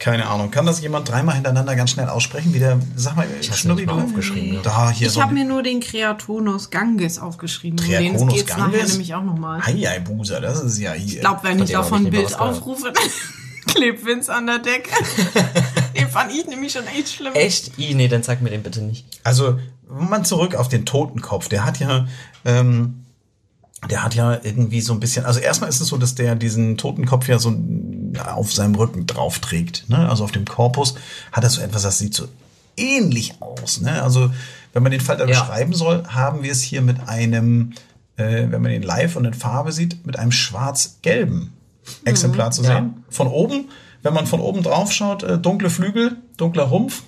[0.00, 0.50] Keine Ahnung.
[0.50, 2.54] Kann das jemand dreimal hintereinander ganz schnell aussprechen?
[2.54, 3.92] Wie der, sag mal, nicht mal du?
[3.92, 4.60] aufgeschrieben.
[4.62, 7.78] Da, hier Ich so habe mir nur den Creatonus ganges aufgeschrieben.
[7.78, 8.92] Um den Triaconus geht's nachher ganges?
[8.92, 9.64] nämlich auch nochmal.
[9.64, 11.16] Hei, Buser, das ist ja hier.
[11.16, 13.04] Ich glaube, wenn ich davon ich ein Bild aufrufe, dann
[13.66, 14.90] klebt Vince an der Decke.
[15.94, 17.34] den fand ich nämlich schon echt schlimm.
[17.34, 17.78] Echt?
[17.78, 19.04] I, nee, dann sag mir den bitte nicht.
[19.22, 21.48] Also, mal zurück auf den Totenkopf.
[21.48, 22.06] Der hat ja,
[22.46, 23.04] ähm,
[23.88, 26.76] der hat ja irgendwie so ein bisschen, also erstmal ist es so, dass der diesen
[26.76, 27.54] Totenkopf ja so
[28.34, 29.88] auf seinem Rücken drauf trägt.
[29.88, 30.08] Ne?
[30.08, 30.96] Also auf dem Korpus
[31.32, 32.26] hat er so etwas, das sieht so
[32.76, 33.80] ähnlich aus.
[33.80, 34.02] Ne?
[34.02, 34.30] Also
[34.72, 35.30] wenn man den Falter Ja.
[35.40, 37.72] beschreiben soll, haben wir es hier mit einem,
[38.16, 41.52] äh, wenn man den live und in Farbe sieht, mit einem schwarz-gelben
[42.04, 42.74] Exemplar zu Ja.
[42.76, 43.04] sehen.
[43.08, 43.68] Von oben,
[44.02, 47.02] wenn man von oben drauf schaut, äh, dunkle Flügel, dunkler Rumpf,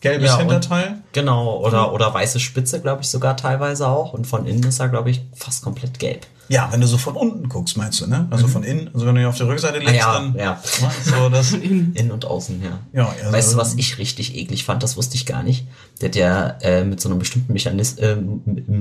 [0.00, 0.98] gelbes Ja, und- Hinterteil.
[1.12, 4.12] Genau, oder, oder weiße Spitze, glaube ich, sogar teilweise auch.
[4.12, 6.26] Und von innen ist er, glaube ich, fast komplett gelb.
[6.52, 8.26] Ja, wenn du so von unten guckst, meinst du, ne?
[8.30, 9.98] Also von innen, also wenn du ihn auf der Rückseite legst, Mhm.
[9.98, 10.52] ja, dann ja.
[10.80, 11.52] ne, so das.
[11.52, 12.80] Innen und außen, ja.
[12.92, 14.82] Ja, also- weißt du, was ich richtig eklig fand?
[14.82, 15.66] Das wusste ich gar nicht.
[16.00, 18.16] Der, der äh, mit so einem bestimmten Mechanis äh,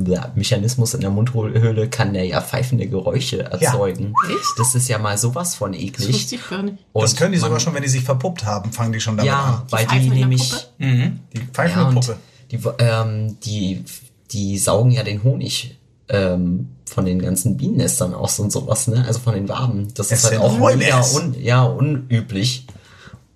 [0.07, 4.13] ja, Mechanismus in der Mundhöhle kann der ja pfeifende Geräusche erzeugen.
[4.27, 4.39] Echt?
[4.57, 6.09] Das ist ja mal sowas von Das eklig.
[6.13, 6.77] wusste ich gar nicht.
[6.93, 9.15] das Und können die man- sogar schon, wenn die sich verpuppt haben, fangen die schon
[9.15, 9.61] damit Ja, an.
[9.69, 10.63] weil Pfeifen die der nämlich Puppe?
[10.79, 11.19] Mhm.
[11.35, 12.17] Die pfeifende ja, Puppe.
[12.51, 13.83] die, ähm, die,
[14.31, 15.75] die saugen ja den Honig
[16.09, 19.05] ähm, von den ganzen Bienennestern aus und sowas, ne?
[19.05, 19.87] Also von den Waben.
[19.93, 22.65] Das Es ist halt auch mega un, ja, unüblich.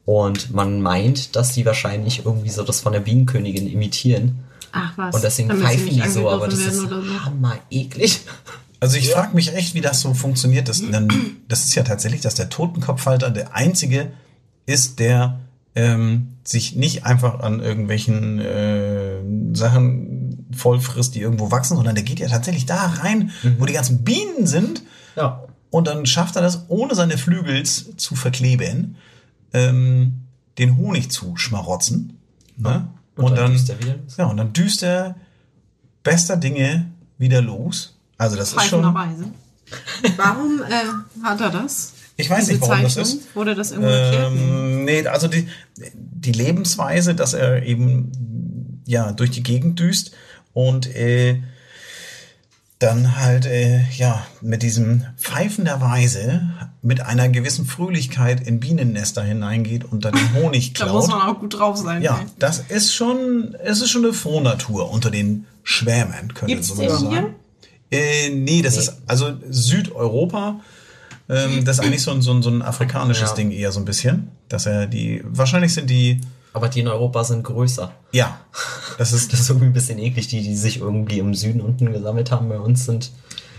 [0.05, 4.39] Und man meint, dass die wahrscheinlich irgendwie so das von der Bienenkönigin imitieren.
[4.73, 5.15] Ach was.
[5.15, 6.89] Und deswegen pfeifen die so, aber das ist so.
[7.25, 8.21] hammer eklig.
[8.79, 10.67] Also ich frage mich echt, wie das so funktioniert.
[10.67, 11.07] Das, denn
[11.47, 14.11] das ist ja tatsächlich, dass der Totenkopfhalter der einzige
[14.65, 15.39] ist, der
[15.75, 19.21] ähm, sich nicht einfach an irgendwelchen äh,
[19.53, 20.12] Sachen
[20.53, 24.03] voll frisst, die irgendwo wachsen, sondern der geht ja tatsächlich da rein, wo die ganzen
[24.03, 24.83] Bienen sind.
[25.15, 25.43] Ja.
[25.69, 28.95] Und dann schafft er das, ohne seine Flügels zu verkleben,
[29.53, 30.21] ähm,
[30.57, 32.19] den Honig zu schmarotzen.
[32.57, 32.87] Ne?
[33.15, 34.17] Und dann düst er wieder los.
[34.17, 35.15] ja, und dann düst er
[36.03, 37.97] bester Dinge wieder los.
[38.17, 38.83] Also das ist schon.
[38.83, 41.93] Warum äh, hat er das?
[42.15, 43.19] Ich weiß Diese nicht, warum das Zeichnung?
[43.19, 43.35] ist.
[43.35, 44.31] Wurde das irgendwo erklärt?
[44.33, 45.47] Ähm, nee, also die,
[45.93, 50.11] die Lebensweise, dass er eben ja durch die Gegend düst
[50.53, 51.41] und äh,
[52.79, 56.41] dann halt äh, ja mit diesem pfeifenderweise
[56.81, 61.19] mit einer gewissen Fröhlichkeit in Bienennester hineingeht und dann den Honig Da muss klaut.
[61.21, 62.01] man auch gut drauf sein.
[62.01, 62.25] Ja, ey.
[62.39, 66.89] das ist schon, es ist schon eine Frohnatur unter den Schwämen, könnte Gibt's so den
[66.89, 67.09] sagen.
[67.09, 67.33] hier?
[67.91, 70.59] Äh, nee, das ist also Südeuropa.
[71.29, 73.35] Ähm, das ist eigentlich so ein, so ein, so ein afrikanisches Ja.
[73.35, 74.29] Ding eher so ein bisschen.
[74.49, 76.19] Dass er die, wahrscheinlich sind die,
[76.53, 77.91] Aber die in Europa sind größer.
[78.11, 78.39] ja,
[78.97, 81.91] das ist, Das ist irgendwie ein bisschen eklig, die, die sich irgendwie im Süden unten
[81.91, 82.47] gesammelt haben.
[82.49, 83.11] Bei uns sind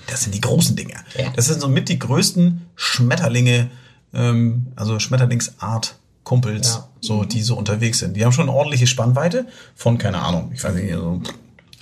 [0.06, 0.94] das sind die großen Dinge.
[1.18, 1.30] Ja.
[1.34, 3.70] Das sind so mit die größten Schmetterlinge,
[4.12, 6.88] ähm, also Schmetterlingsart Kumpels, Ja.
[7.00, 8.14] so, die so unterwegs sind.
[8.16, 11.20] Die haben schon eine ordentliche Spannweite von, keine Ahnung, ich weiß nicht, so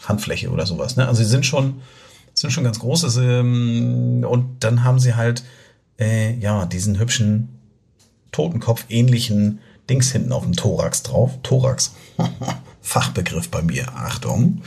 [0.04, 0.96] Handfläche oder sowas.
[0.96, 1.06] Ne?
[1.08, 1.80] Also sie sind schon,
[2.34, 3.16] sind schon ganz groß.
[3.18, 5.42] Ähm, und dann haben sie halt,
[5.98, 7.48] äh, ja, diesen hübschen
[8.30, 11.32] Totenkopf-ähnlichen Dings hinten auf dem Thorax drauf.
[11.42, 11.94] Thorax.
[12.82, 13.86] Fachbegriff bei mir.
[13.94, 14.62] Achtung.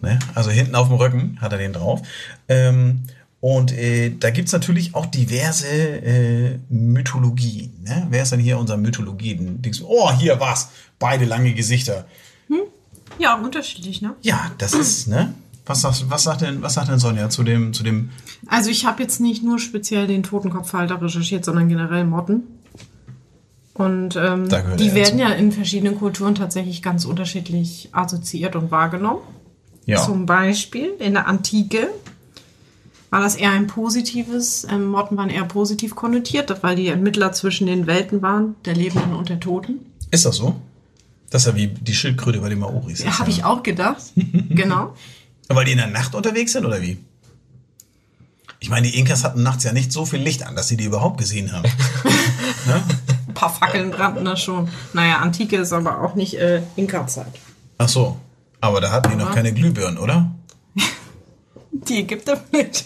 [0.00, 0.18] Ne?
[0.34, 2.02] Also hinten auf dem Rücken hat er den drauf.
[2.48, 3.04] Ähm,
[3.40, 7.82] und äh, da gibt's natürlich auch diverse äh, Mythologien.
[7.82, 8.06] Ne?
[8.10, 9.62] Wer ist denn hier unser Mythologien?
[9.62, 9.82] Dings?
[9.82, 10.70] Oh, hier was.
[10.98, 12.06] Beide lange Gesichter.
[13.18, 14.14] Ja, unterschiedlich, ne?
[14.22, 15.34] Ja, das ist, ne?
[15.64, 18.10] Was sagt, was sagt denn, was sagt denn Sonja zu dem, zu dem,
[18.46, 22.42] Also ich habe jetzt nicht nur speziell den Totenkopfhalter recherchiert, sondern generell Motten.
[23.74, 29.22] Und ähm, die er werden ja in verschiedenen Kulturen tatsächlich ganz unterschiedlich assoziiert und wahrgenommen.
[29.86, 30.02] ja.
[30.02, 31.88] Zum Beispiel in der Antike
[33.08, 37.66] war das eher ein positives, ähm, Motten waren eher positiv konnotiert, weil die Ermittler zwischen
[37.66, 39.80] den Welten waren, der Lebenden und der Toten.
[40.10, 40.56] Ist das so?
[41.30, 43.02] Das ist ja wie die Schildkröte bei den Maoris.
[43.02, 44.02] Ja, habe ich auch gedacht.
[44.50, 44.94] genau.
[45.48, 46.98] Weil die in der Nacht unterwegs sind, oder wie?
[48.62, 50.84] Ich meine, die Inkas hatten nachts ja nicht so viel Licht an, dass sie die
[50.84, 51.64] überhaupt gesehen haben.
[52.66, 52.80] ne?
[53.26, 54.68] Ein paar Fackeln brannten da schon.
[54.92, 57.40] Naja, Antike ist aber auch nicht äh, Inka-Zeit.
[57.78, 58.16] Ach so.
[58.60, 60.30] Aber da hatten die noch keine Glühbirnen, oder?
[61.72, 62.84] Die Ägypter mit.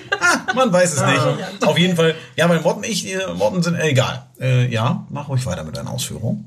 [0.54, 1.66] Man weiß es nicht.
[1.66, 2.14] Auf jeden Fall.
[2.36, 3.20] Ja, weil Motten, ich, äh,
[3.60, 4.26] sind, äh, egal.
[4.38, 6.46] Äh, ja, mach ruhig weiter mit deiner Ausführung.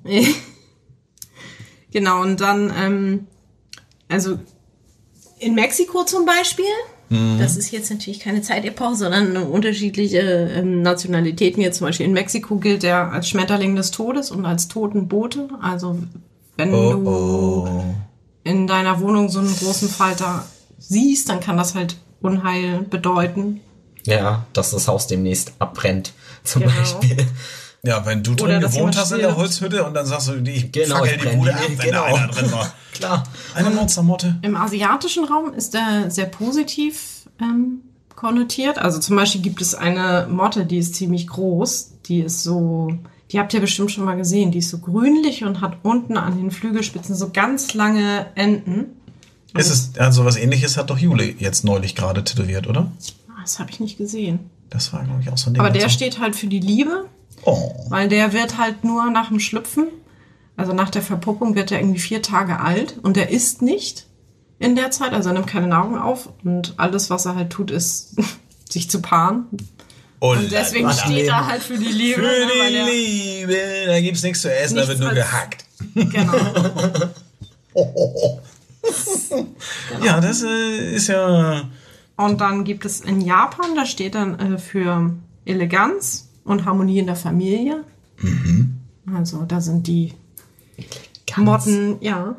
[1.92, 3.28] genau, und dann, ähm,
[4.08, 4.38] also
[5.40, 6.66] in Mexiko zum Beispiel,
[7.10, 11.62] das ist jetzt natürlich keine Zeitepoche, sondern unterschiedliche ähm, Nationalitäten.
[11.62, 15.48] Jetzt zum Beispiel in Mexiko gilt er als Schmetterling des Todes und als Totenbote.
[15.62, 15.98] Also
[16.58, 17.84] wenn Oh, du oh.
[18.44, 20.46] in deiner Wohnung so einen großen Falter
[20.80, 23.62] siehst, dann kann das halt Unheil bedeuten.
[24.06, 26.74] Ja, dass das Haus demnächst abbrennt, zum Genau.
[26.76, 27.18] Beispiel.
[27.88, 29.36] Ja, wenn du drin gewohnt hast in der.
[29.36, 32.02] Holzhütte und dann sagst du, ich Genau, fackel die Bude die- ab, wenn genau.
[32.02, 32.74] da einer drin war.
[32.94, 33.24] Klar.
[33.56, 34.38] Eine Monstermotte.
[34.42, 37.82] Im asiatischen Raum ist er sehr positiv ähm,
[38.16, 38.78] konnotiert.
[38.80, 41.92] Also zum Beispiel gibt es eine Motte, die ist ziemlich groß.
[42.08, 42.90] Die ist so,
[43.32, 44.52] die habt ihr bestimmt schon mal gesehen.
[44.52, 48.86] Die ist so grünlich und hat unten an den Flügelspitzen so ganz lange Enden.
[49.56, 52.92] Ist es, also was ähnliches hat doch Jule jetzt neulich gerade tätowiert, oder?
[53.30, 54.40] Ah, Das habe ich nicht gesehen.
[54.70, 55.62] Das war, glaube ich, auch so ein Ding.
[55.62, 57.06] Aber der so, steht halt für die Liebe,
[57.44, 57.72] Oh.
[57.90, 59.88] weil der wird halt nur nach dem Schlüpfen
[60.58, 64.06] Also nach der Verpuppung wird er irgendwie vier Tage alt und er isst nicht
[64.60, 67.70] in der Zeit, also er nimmt keine Nahrung auf und alles, was er halt tut,
[67.72, 68.16] ist
[68.70, 69.46] sich zu paaren.
[70.20, 72.16] Und deswegen steht er halt für die Liebe.
[72.16, 73.58] Für ne, die er- Liebe.
[73.86, 75.64] Da gibt's nichts zu essen, da Nichts wird nur gehackt.
[75.94, 76.34] Genau.
[80.04, 81.64] Ja, das äh, ist ja.
[82.16, 85.12] Und dann gibt es in Japan, da steht dann äh, für
[85.46, 87.84] Eleganz und Harmonie in der Familie.
[88.22, 88.78] Mhm.
[89.16, 90.14] Also da sind die
[91.28, 92.36] Ganz- Motten, ja,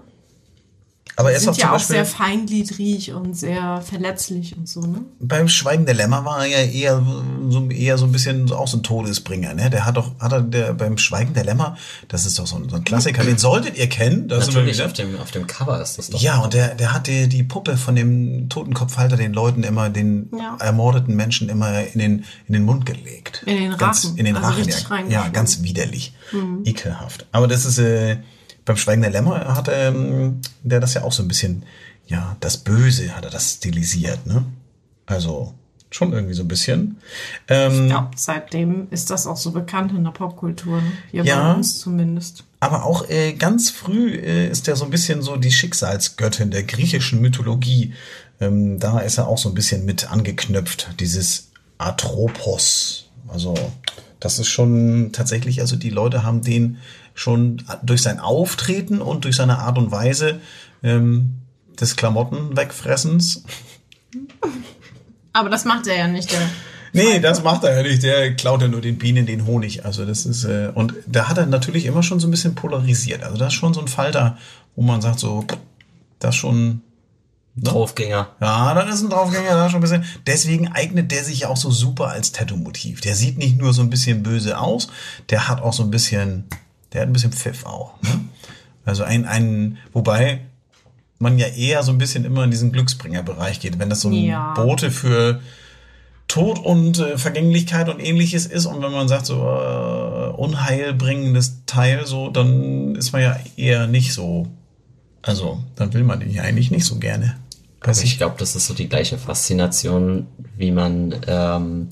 [1.18, 1.96] Aber er ist sind auch zum ja auch Beispiel.
[1.96, 5.00] sehr feingliedrig und sehr verletzlich und so, ne?
[5.18, 7.02] beim Schweigen der Lämmer war er ja eher
[7.48, 9.68] so, eher so ein bisschen auch so ein Todesbringer, ne?
[9.68, 11.76] Der hat doch, hat er der, beim Schweigen der Lämmer,
[12.06, 14.28] das ist doch so ein, so ein Klassiker, den solltet ihr kennen.
[14.28, 16.20] Da Natürlich, auf dem, auf dem Cover ist das doch.
[16.20, 20.30] Ja, und der, der hat die, die Puppe von dem Totenkopfhalter den Leuten immer, den
[20.38, 20.56] Ja.
[20.60, 23.42] ermordeten Menschen immer in den, in den Mund gelegt.
[23.44, 24.16] In den Ganz, Rachen.
[24.18, 24.48] in den Also
[24.88, 25.24] Rachen, ja.
[25.24, 26.14] Ja, ganz widerlich.
[26.64, 27.26] Ekelhaft.
[27.32, 28.18] Aber das ist, äh,
[28.68, 31.64] beim Schweigen der Lämmer hat ähm, der das ja auch so ein bisschen,
[32.06, 34.44] ja, das Böse hat er das stilisiert, ne?
[35.06, 35.54] Also,
[35.90, 36.98] schon irgendwie so ein bisschen.
[37.48, 40.92] Ähm, Ich glaube, seitdem ist das auch so bekannt in der Popkultur, ne?
[41.10, 41.52] Hier Ja.
[41.52, 42.44] bei uns zumindest.
[42.60, 46.64] Aber auch äh, ganz früh äh, ist er so ein bisschen so die Schicksalsgöttin der
[46.64, 47.94] griechischen Mythologie.
[48.40, 53.06] Ähm, da ist er auch so ein bisschen mit angeknüpft, dieses Atropos.
[53.28, 53.54] Also
[54.20, 56.78] das ist schon tatsächlich, also die Leute haben den
[57.18, 60.40] schon durch sein Auftreten und durch seine Art und Weise
[60.82, 61.34] ähm,
[61.78, 63.42] des Klamotten wegfressens.
[65.32, 66.40] Aber das macht er ja nicht, der.
[66.94, 68.02] Nee, das macht er ja nicht.
[68.02, 69.84] Der klaut ja nur den Bienen den Honig.
[69.84, 73.22] Also das ist äh, und da hat er natürlich immer schon so ein bisschen polarisiert.
[73.22, 74.38] Also das ist schon so ein Falter,
[74.74, 75.44] wo man sagt so,
[76.18, 76.80] das schon.
[77.56, 78.28] Draufgänger.
[78.40, 80.04] Ja, das ist ein Draufgänger, da schon ein bisschen.
[80.26, 83.02] Deswegen eignet der sich ja auch so super als Tattoo-Motiv.
[83.02, 84.88] Der sieht nicht nur so ein bisschen böse aus,
[85.28, 86.44] der hat auch so ein bisschen,
[86.92, 88.00] der hat ein bisschen Pfiff auch.
[88.02, 88.20] Ne?
[88.84, 90.40] Also ein, ein, wobei
[91.18, 93.78] man ja eher so ein bisschen immer in diesen Glücksbringer-Bereich geht.
[93.78, 94.54] Wenn das so ein Ja.
[94.54, 95.40] Bote für
[96.28, 102.06] Tod und äh, Vergänglichkeit und ähnliches ist und wenn man sagt so äh, unheilbringendes Teil,
[102.06, 104.46] so, dann ist man ja eher nicht so.
[105.22, 107.36] Also, dann will man den ja eigentlich nicht so gerne.
[107.80, 111.88] Also ich glaube, das ist so die gleiche Faszination, wie man, ähm,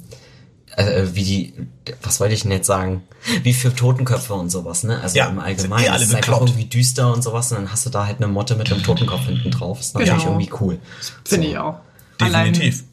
[0.76, 1.54] äh, wie die,
[2.02, 3.02] was wollte ich denn jetzt sagen?
[3.42, 5.00] Wie für Totenköpfe und sowas, ne?
[5.00, 5.84] Also Ja, im sind Allgemeinen.
[5.86, 6.50] eh alle es ist einfach bekloppt.
[6.50, 9.26] irgendwie düster und sowas und dann hast du da halt eine Motte mit einem Totenkopf
[9.26, 9.80] hinten drauf.
[9.80, 10.32] Ist natürlich Genau.
[10.38, 10.78] irgendwie cool.
[11.24, 11.76] Finde ich auch.
[12.20, 12.84] Definitiv.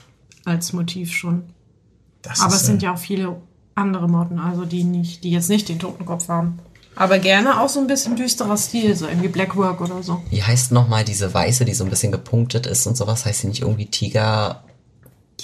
[0.46, 1.44] Allein als Motiv schon.
[2.22, 3.36] Das Aber ist, es sind äh, ja auch viele
[3.76, 6.60] andere Motten, also die nicht, die jetzt nicht den Totenkopf haben.
[6.96, 10.22] Aber gerne auch so ein bisschen düsterer Stil, so irgendwie Blackwork oder so.
[10.30, 13.26] Wie heißt nochmal diese weiße, die so ein bisschen gepunktet ist und sowas?
[13.26, 14.64] Heißt sie nicht irgendwie Tiger?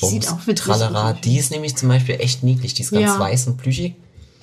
[0.01, 1.15] Die sieht Bums, auch witzig aus.
[1.23, 2.73] Die ist nämlich zum Beispiel echt niedlich.
[2.73, 3.19] Die ist ganz Ja.
[3.19, 3.95] weiß und plüschig.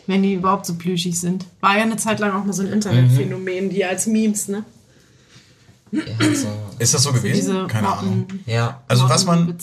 [0.06, 1.46] Wenn die überhaupt so plüschig sind.
[1.60, 4.64] War ja eine Zeit lang auch mal so ein Internetphänomen, die als Memes, ne?
[5.90, 6.02] Ja,
[6.34, 6.48] so.
[6.78, 7.34] Ist das so gewesen?
[7.36, 8.18] Diese Keine Ahnung.
[8.20, 8.82] Motten, ja.
[8.88, 9.56] Also was man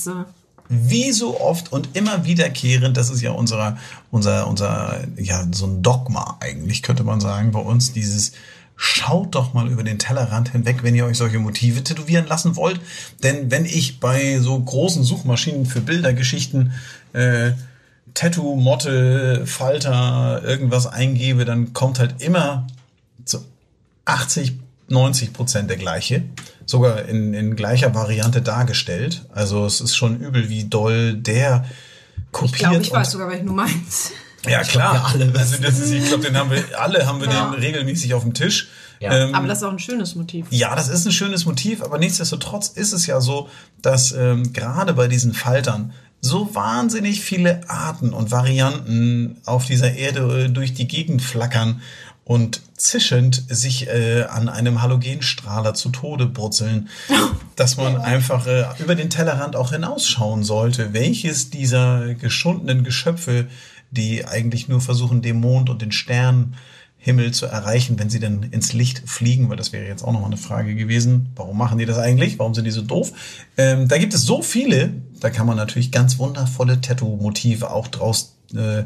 [0.70, 3.78] wie so oft und immer wiederkehrend, das ist ja unser,
[4.12, 8.32] unser, unser, ja, so ein Dogma eigentlich, könnte man sagen, bei uns dieses
[8.76, 12.80] Schaut doch mal über den Tellerrand hinweg, wenn ihr euch solche Motive tätowieren lassen wollt.
[13.22, 16.74] Denn wenn ich bei so großen Suchmaschinen für Bildergeschichten
[17.14, 17.52] äh,
[18.14, 22.68] Tattoo, Motte, Falter, irgendwas eingebe, dann kommt halt immer
[23.26, 23.44] so
[24.06, 24.54] 80,
[24.90, 26.24] 90 Prozent der gleiche.
[26.66, 29.26] Sogar in, in gleicher Variante dargestellt.
[29.34, 31.66] Also es ist schon übel, wie doll der
[32.32, 32.54] kopiert.
[32.54, 34.12] Ich glaube, ich weiß sogar, welchen du meinst.
[34.48, 34.94] Ja, klar.
[34.94, 37.50] wir alle also das ist, ich glaube, den haben wir, alle haben wir Ja.
[37.52, 38.70] den regelmäßig auf dem Tisch.
[39.00, 39.12] Ja.
[39.14, 40.46] Ähm, Aber das ist auch ein schönes Motiv.
[40.50, 43.50] ja, das ist ein schönes Motiv, aber nichtsdestotrotz ist es ja so,
[43.82, 50.46] dass ähm, gerade bei diesen Faltern so wahnsinnig viele Arten und Varianten auf dieser Erde
[50.46, 51.82] äh, durch die Gegend flackern
[52.24, 56.88] und zischend sich äh, an einem Halogenstrahler zu Tode brutzeln,
[57.58, 63.48] dass man einfach äh, über den Tellerrand auch hinausschauen sollte, welches dieser geschundenen Geschöpfe,
[63.94, 68.74] die eigentlich nur versuchen, den Mond und den Sternhimmel zu erreichen, wenn sie dann ins
[68.74, 71.30] Licht fliegen, weil das wäre jetzt auch nochmal eine Frage gewesen.
[71.36, 72.40] Warum machen die das eigentlich?
[72.40, 73.14] Warum sind die so doof?
[73.58, 78.36] Ähm, da gibt es so viele, da kann man natürlich ganz wundervolle Tattoo-Motive auch draus
[78.56, 78.84] äh,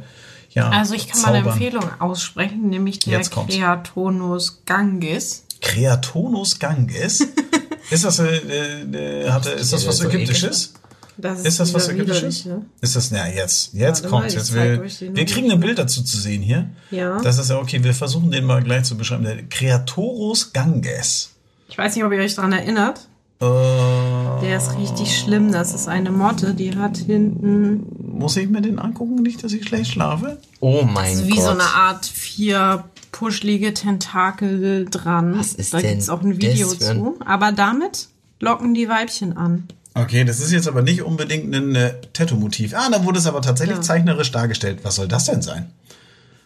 [0.52, 1.62] ja, Also ich kann mal eine zaubern.
[1.62, 3.22] Empfehlung aussprechen, nämlich der.
[3.22, 5.46] Creatonus gangis.
[5.62, 7.22] Creatonus ganges.
[7.92, 10.74] ist das, äh, äh, hatte, ist das was So Ägyptisches?
[11.18, 12.46] Das Ist das was Ägyptisches?
[12.46, 12.66] ne?
[12.82, 14.34] Ist das, na jetzt, jetzt Warte mal, kommt's.
[14.34, 16.70] ich Jetzt will, wir kriegen ein Bild dazu zu sehen hier.
[16.92, 17.20] Ja.
[17.22, 19.24] Das ist ja okay, wir versuchen den mal gleich zu beschreiben.
[19.24, 21.32] Der Creatorus ganges.
[21.70, 23.08] Ich weiß nicht, ob ihr euch daran erinnert.
[23.40, 25.52] Äh, Der ist richtig schlimm.
[25.52, 27.86] Das ist eine Motte, die hat hinten
[28.18, 30.40] muss ich mir den angucken, nicht, dass ich schlecht schlafe?
[30.60, 31.28] Oh mein Gott.
[31.28, 35.38] wie so eine Art vier puschlige Tentakel dran.
[35.38, 37.16] Was ist da denn gibt's auch ein Video das zu.
[37.26, 38.08] Aber damit
[38.40, 39.68] locken die Weibchen an.
[40.02, 42.74] Okay, das ist jetzt aber nicht unbedingt ein äh, Tattoo-Motiv.
[42.76, 43.82] Ah, da wurde es aber tatsächlich Ja.
[43.82, 44.80] zeichnerisch dargestellt.
[44.84, 45.72] Was soll das denn sein?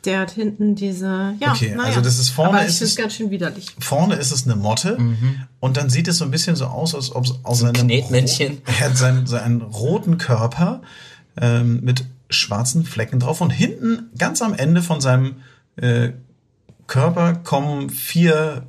[0.05, 1.35] Der hat hinten diese.
[1.39, 1.89] Ja, Okay, naja.
[1.89, 3.67] also das ist vorne Aber ich ist finde es- ganz schön widerlich.
[3.79, 4.97] Vorne ist es eine Motte
[5.59, 7.65] und dann sieht es so ein bisschen so aus, als ob es aus Mhm.
[7.65, 8.51] So ein seinem Knetmännchen.
[8.53, 10.81] Ro- Er hat seinen, seinen roten Körper
[11.39, 15.35] ähm, mit schwarzen Flecken drauf und hinten ganz am Ende von seinem
[15.75, 16.13] äh,
[16.87, 18.63] Körper kommen vier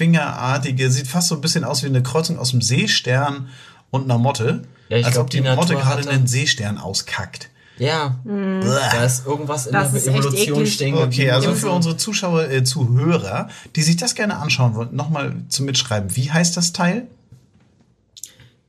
[0.00, 3.48] fingerartige, sieht fast so ein bisschen aus wie eine Kreuzung aus dem Seestern
[3.90, 4.62] und einer Motte.
[4.88, 7.50] Ja, ich als glaub, ob die, die Motte gerade einen Seestern auskackt.
[7.76, 12.64] Ja, da ist irgendwas in Das der Evolution stehen Okay, also für unsere Zuschauer, äh,
[12.64, 16.16] Zuhörer, die sich das gerne anschauen wollen, nochmal zum Mitschreiben.
[16.16, 17.06] Wie heißt das Teil?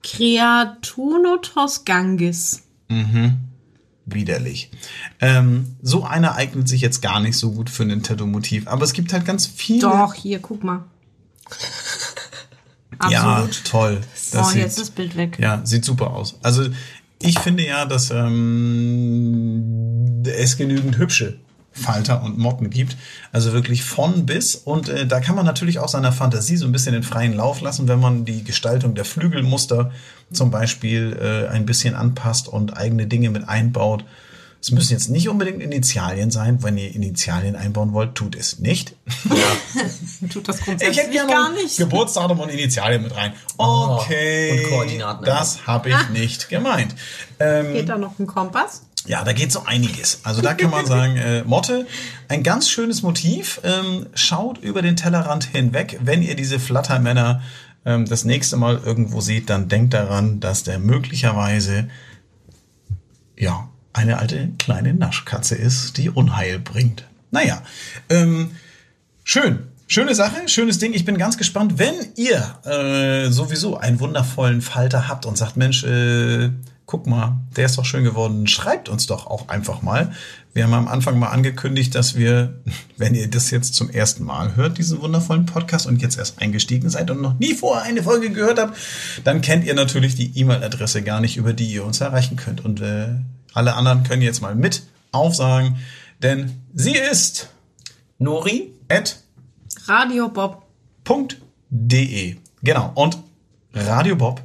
[0.03, 2.63] Creatunotos gangis.
[4.05, 4.69] Widerlich.
[5.21, 8.67] Ähm, so einer eignet sich jetzt gar nicht so gut für ein Tattoo-Motiv.
[8.67, 9.81] Aber es gibt halt ganz viele.
[9.81, 10.83] Doch, hier, guck mal.
[13.09, 13.63] Ja, Absolut.
[13.65, 14.01] toll.
[14.35, 15.37] oh, sieht- jetzt ist das Bild weg.
[15.39, 16.37] Ja, sieht super aus.
[16.43, 16.65] Also
[17.19, 21.37] ich finde ja, dass ähm, es genügend hübsche
[21.73, 22.97] Falter und Motten gibt.
[23.31, 24.55] Also wirklich von bis.
[24.55, 27.61] Und äh, da kann man natürlich auch seiner Fantasie so ein bisschen den freien Lauf
[27.61, 29.91] lassen, wenn man die Gestaltung der Flügelmuster
[30.33, 34.03] zum Beispiel äh, ein bisschen anpasst und eigene Dinge mit einbaut.
[34.61, 36.61] Es müssen jetzt nicht unbedingt Initialien sein.
[36.61, 38.95] Wenn ihr Initialien einbauen wollt, tut es nicht.
[40.31, 41.77] Tut das Ich grundsätzlich hätte gerne gar nicht.
[41.77, 43.33] Geburtsdatum und Initialien mit rein.
[43.57, 44.51] Oh, Okay.
[44.63, 46.93] und Koordinaten Das habe ich nicht gemeint.
[47.39, 48.83] Ähm, Geht da noch ein Kompass?
[49.07, 50.19] ja, da geht so einiges.
[50.23, 51.87] Also da kann man sagen, äh, Motte,
[52.27, 53.59] ein ganz schönes Motiv.
[53.63, 55.97] Ähm, schaut über den Tellerrand hinweg.
[56.03, 57.41] Wenn ihr diese Flattermänner
[57.83, 61.89] ähm, das nächste Mal irgendwo seht, dann denkt daran, dass der möglicherweise
[63.35, 67.05] ja eine alte kleine Naschkatze ist, die Unheil bringt.
[67.31, 67.61] Naja,
[68.09, 68.51] ähm,
[69.23, 69.59] Schön.
[69.87, 70.93] Schöne Sache, schönes Ding.
[70.93, 75.83] Ich bin ganz gespannt, wenn ihr äh, sowieso einen wundervollen Falter habt und sagt, Mensch,
[75.83, 76.49] äh,
[76.85, 80.11] guck mal, der ist doch schön geworden, schreibt uns doch auch einfach mal.
[80.53, 82.61] Wir haben am Anfang mal angekündigt, dass wir,
[82.97, 86.89] wenn ihr das jetzt zum ersten Mal hört, diesen wundervollen Podcast und jetzt erst eingestiegen
[86.89, 88.77] seid und noch nie vorher eine Folge gehört habt,
[89.23, 92.65] dann kennt ihr natürlich die E-Mail-Adresse gar nicht, über die ihr uns erreichen könnt.
[92.65, 93.09] Und äh,
[93.53, 95.77] alle anderen können jetzt mal mit aufsagen,
[96.21, 97.49] denn sie ist
[98.17, 98.71] Nori?
[98.89, 99.17] at
[99.87, 100.65] Radio Bob.
[101.69, 102.35] .de.
[102.61, 102.91] Genau.
[102.95, 103.17] Und
[103.73, 104.41] Radio Bob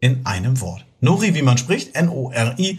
[0.00, 0.84] in einem Wort.
[1.00, 2.78] Nori, wie man spricht, N-O-R-I,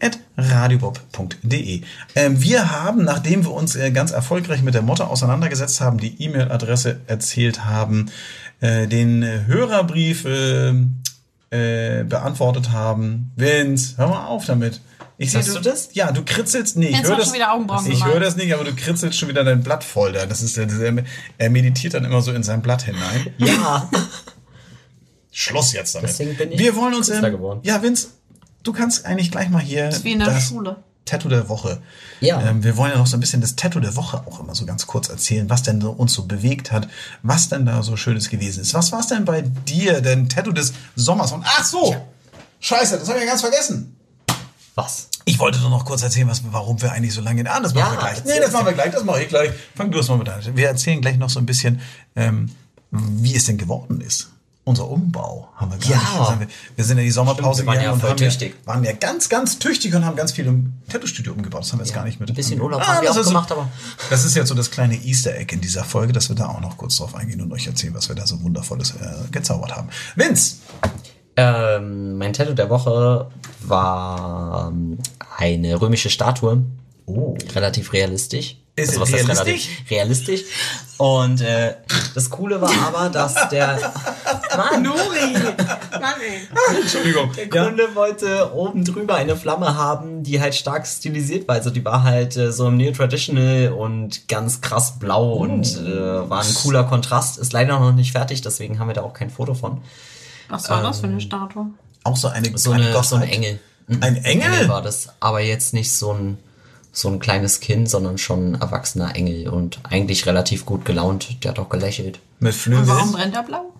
[0.00, 1.82] at radiobob.de.
[2.14, 6.22] Ähm, wir haben, nachdem wir uns äh, ganz erfolgreich mit der Motte auseinandergesetzt haben, die
[6.22, 8.10] E-Mail-Adresse erzählt haben,
[8.60, 10.70] äh, den äh, Hörerbrief äh,
[11.50, 13.32] äh, beantwortet haben.
[13.36, 14.80] Vince, hör mal auf damit.
[15.22, 15.90] Ich sehe, Hast du das?
[15.92, 16.76] Ja, du kritzelst.
[16.76, 17.26] Nee, ich Jetzt höre hast du das.
[17.26, 20.12] schon wieder Augenbrauen ich höre das nicht, aber du kritzelst schon wieder dein Blatt voll
[20.12, 20.26] da.
[20.26, 20.72] Das ist, das
[21.38, 23.28] er meditiert dann immer so in sein Blatt hinein.
[23.38, 23.88] Ja.
[25.30, 26.10] Schluss jetzt damit.
[26.10, 27.60] Deswegen bin ich wir wollen uns ähm, geworden.
[27.62, 28.08] Ja, Vince,
[28.64, 30.82] du kannst eigentlich gleich mal hier ist wie in der das Schule.
[31.04, 31.80] Tattoo der Woche.
[32.20, 32.40] Ja.
[32.42, 34.66] Ähm, wir wollen ja noch so ein bisschen das Tattoo der Woche auch immer so
[34.66, 36.88] ganz kurz erzählen, was denn so uns so bewegt hat,
[37.22, 38.74] was denn da so Schönes gewesen ist.
[38.74, 41.32] Was war es denn bei dir, denn Tattoo des Sommers?
[41.32, 41.96] Und ach so,
[42.60, 43.96] scheiße, das habe ich ja ganz vergessen.
[44.74, 45.08] Was?
[45.24, 47.42] Ich wollte doch noch kurz erzählen, was, warum wir eigentlich so lange.
[47.50, 48.24] Ah, das machen Ja, wir gleich.
[48.24, 48.90] Nee, das machen wir gleich.
[48.92, 49.50] Das mache ich gleich.
[49.74, 50.40] Fang du das mal mit an.
[50.56, 51.80] Wir erzählen gleich noch so ein bisschen,
[52.16, 52.50] ähm,
[52.90, 54.28] wie es denn geworden ist.
[54.64, 56.30] Unser Umbau haben wir gar Ja.
[56.38, 56.40] nicht.
[56.40, 58.54] Wir, wir sind in die Sommerpause Stimmt, wir waren ja und tüchtig.
[58.60, 61.62] Ja, waren ja ganz, ganz tüchtig und haben ganz viel im Tattoo-Studio umgebaut.
[61.62, 62.28] Das haben wir jetzt gar nicht mit.
[62.28, 63.68] ein bisschen Urlaub Ah, haben wir das auch ist so- gemacht, aber-
[64.10, 66.60] Das ist jetzt so das kleine Easter Egg in dieser Folge, dass wir da auch
[66.60, 69.88] noch kurz drauf eingehen und euch erzählen, was wir da so wundervolles äh, gezaubert haben.
[70.14, 70.56] Vince,
[71.36, 73.30] Ähm, mein Tattoo der Woche
[73.62, 74.98] war ähm,
[75.38, 76.62] eine römische Statue.
[77.06, 77.36] Oh.
[77.54, 78.56] Relativ realistisch.
[78.74, 79.68] Ist heißt realistisch?
[79.90, 80.40] realistisch.
[80.96, 81.74] Und äh,
[82.14, 83.92] das Coole war aber, dass der
[84.56, 85.32] Mann, Nuri!
[86.00, 86.80] Mann, ey.
[86.80, 87.30] Entschuldigung.
[87.32, 91.56] der Kunde wollte oben drüber eine Flamme haben, die halt stark stilisiert war.
[91.56, 96.42] Also die war halt äh, so im Neo-Traditional und ganz krass blau und äh, war
[96.42, 97.36] ein cooler Kontrast.
[97.36, 99.82] Ist leider noch nicht fertig, deswegen haben wir da auch kein Foto von.
[100.48, 101.66] Was war das für eine Statue?
[102.04, 103.34] Auch so eine So, kleine eine, so ein Gottheit.
[103.36, 103.60] Engel.
[104.00, 104.68] Ein Engel?
[104.68, 106.38] war das, aber jetzt nicht so ein
[106.94, 111.42] so ein kleines Kind, sondern schon ein erwachsener Engel und eigentlich relativ gut gelaunt.
[111.42, 112.18] Der hat auch gelächelt.
[112.38, 112.86] Mit Und Flügeln.
[112.86, 113.72] warum brennt er blau?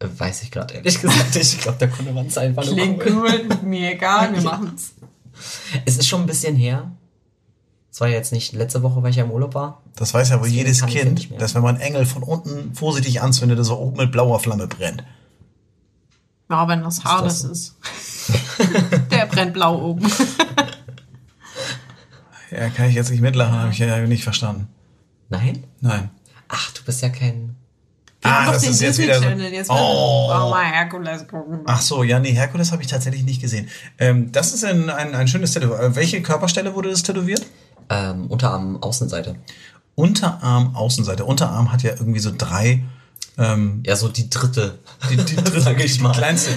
[0.00, 1.34] Weiß ich gerade ehrlich gesagt.
[1.34, 1.54] nicht.
[1.54, 3.46] Ich glaube, der Kunde war einfach nur Klingt cool.
[3.48, 4.94] cool, mir egal, wir machen's.
[5.84, 6.90] Es ist schon ein bisschen her.
[7.94, 9.80] Es war ja jetzt nicht letzte Woche, weil ich ja im Urlaub war.
[9.94, 12.74] Das weiß ja wohl Deswegen jedes ja Kind, dass wenn man einen Engel von unten
[12.74, 15.04] vorsichtig anzündet, dass er oben mit blauer Flamme brennt.
[16.50, 17.76] Ja, wenn das Hades das ist.
[19.12, 20.10] Der brennt blau oben.
[22.50, 24.68] Ja, kann ich jetzt nicht mitlachen, habe ich ja nicht verstanden.
[25.28, 25.64] Nein?
[25.80, 26.10] Nein.
[26.46, 27.56] Ach, du bist ja kein.
[28.22, 29.26] Ah, das ist jetzt wieder so-.
[29.26, 29.74] Jetzt Oh.
[29.74, 30.50] oh.
[30.50, 31.62] mal Herkules gucken.
[31.64, 33.68] Ach so, ja, nee, Herkules habe ich tatsächlich nicht gesehen.
[33.98, 35.74] Ähm, das ist ein, ein, ein schönes Tattoo.
[35.74, 37.44] Äh, welche Körperstelle wurde das tätowiert?
[37.88, 39.36] Ähm, Unterarm, Außenseite.
[39.94, 41.24] Unterarm, Außenseite.
[41.24, 42.82] Unterarm hat ja irgendwie so drei.
[43.38, 44.78] Ähm, Ja, so die dritte.
[45.10, 46.12] die, die, dritte, Sag ich mal.
[46.12, 46.50] Die kleinste,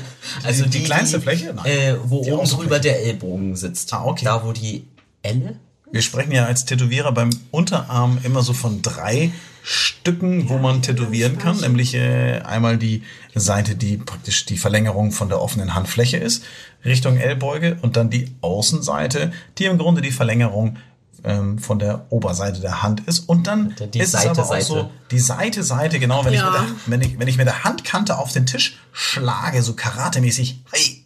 [0.44, 1.54] Also die, die kleinste Fläche?
[1.54, 1.66] Nein.
[1.66, 3.94] Äh, wo oben drüber der Ellbogen sitzt.
[3.94, 4.26] Ah, okay.
[4.26, 4.88] Da, wo die
[5.22, 5.60] Elle?
[5.92, 9.32] Wir sprechen ja als Tätowierer beim Unterarm immer so von drei
[9.64, 13.04] Stücken, wo man tätowieren kann, nämlich äh, einmal die
[13.36, 16.44] Seite, die praktisch die Verlängerung von der offenen Handfläche ist,
[16.86, 20.78] Richtung Ellbeuge und dann die Außenseite, die im Grunde die Verlängerung
[21.24, 24.51] ähm, von der Oberseite der Hand ist und dann Die ist Seite, es aber auch
[24.51, 24.65] Seite.
[24.65, 26.49] so die Seite Seite genau wenn ich Ja.
[26.51, 30.63] mit der, wenn ich wenn ich mit der Handkante auf den Tisch schlage so karatemäßig
[30.72, 31.03] hey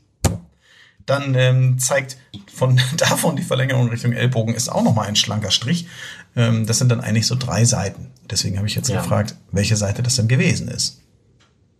[1.05, 2.17] dann ähm, zeigt
[2.53, 5.87] von davon die Verlängerung Richtung Ellbogen ist auch nochmal ein schlanker Strich.
[6.35, 8.11] Ähm, das sind dann eigentlich so drei Seiten.
[8.29, 9.01] Deswegen habe ich jetzt Ja.
[9.01, 10.99] gefragt, welche Seite das denn gewesen ist,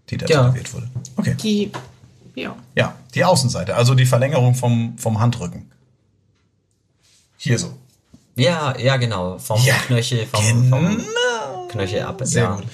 [0.10, 0.42] die da Ja.
[0.44, 0.90] tätowiert wurde.
[1.16, 1.36] Okay.
[1.42, 1.72] Die,
[2.36, 2.56] ja.
[2.76, 5.72] Ja, die Außenseite, also die Verlängerung vom, vom Handrücken.
[7.38, 7.78] Hier so.
[8.36, 9.38] Ja, ja, genau.
[9.38, 10.78] Vom Ja, Knöchel, vom, genau.
[10.78, 12.22] vom Knöchel ab.
[12.24, 12.56] Sehr ja.
[12.56, 12.66] gut.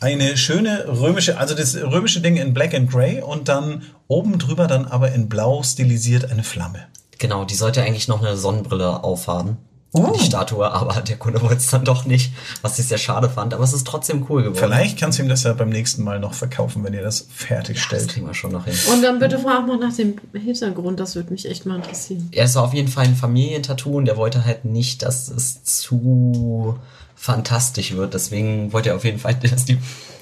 [0.00, 4.66] Eine schöne römische, also das römische Ding in Black and Grey und dann oben drüber
[4.66, 6.86] dann aber in Blau stilisiert eine Flamme.
[7.18, 9.56] Genau, die sollte eigentlich noch eine Sonnenbrille aufhaben.
[9.92, 10.12] Oh.
[10.18, 13.54] Die Statue, aber der Kunde wollte es dann doch nicht, was ich sehr schade fand.
[13.54, 14.58] Aber es ist trotzdem cool geworden.
[14.58, 17.34] Vielleicht kannst du ihm das ja beim nächsten Mal noch verkaufen, wenn ihr das Das
[17.34, 18.08] fertigstellt.
[18.08, 18.74] kriegen wir schon noch hin.
[18.92, 22.28] Und dann bitte frag mal nach dem Hintergrund, das würde mich echt mal interessieren.
[22.32, 26.78] Er ist auf jeden Fall ein Familientattoo und der wollte halt nicht, dass es zu
[27.16, 28.12] fantastisch wird.
[28.12, 29.78] Deswegen wollte er auf jeden Fall, dass die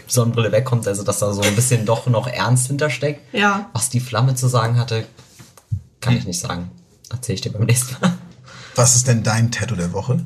[0.07, 3.35] Sonnenbrille wegkommt, also dass da so ein bisschen doch noch Ernst hintersteckt.
[3.35, 3.69] Ja.
[3.73, 5.05] Was die Flamme zu sagen hatte,
[6.01, 6.71] kann ich nicht sagen.
[7.11, 8.16] Erzähle ich dir beim nächsten Mal.
[8.77, 10.25] Was ist denn dein Tattoo der Woche?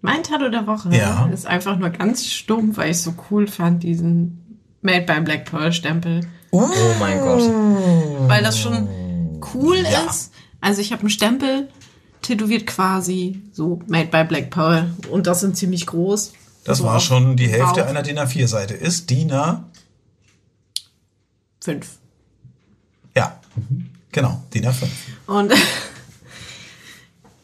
[0.00, 1.26] Mein Tattoo der Woche Ja.
[1.26, 5.72] ist einfach nur ganz stumpf, weil ich so cool fand, diesen Made by Black Pearl
[5.72, 6.26] Stempel.
[6.50, 6.66] Oh
[6.98, 8.28] mein Gott.
[8.28, 8.88] Weil das schon
[9.54, 10.00] cool Ja.
[10.10, 10.32] ist.
[10.60, 11.68] Also ich habe einen Stempel
[12.20, 14.92] tätowiert quasi, so Made by Black Pearl.
[15.10, 16.32] Und das sind ziemlich groß.
[16.64, 17.88] Das so war auf schon die Hälfte Bauch.
[17.88, 18.74] einer DIN A4-Seite.
[18.74, 19.64] Ist DIN A,
[21.60, 21.98] Fünf.
[23.16, 23.38] ja,
[24.10, 24.84] genau, DIN A5.
[25.26, 25.52] Und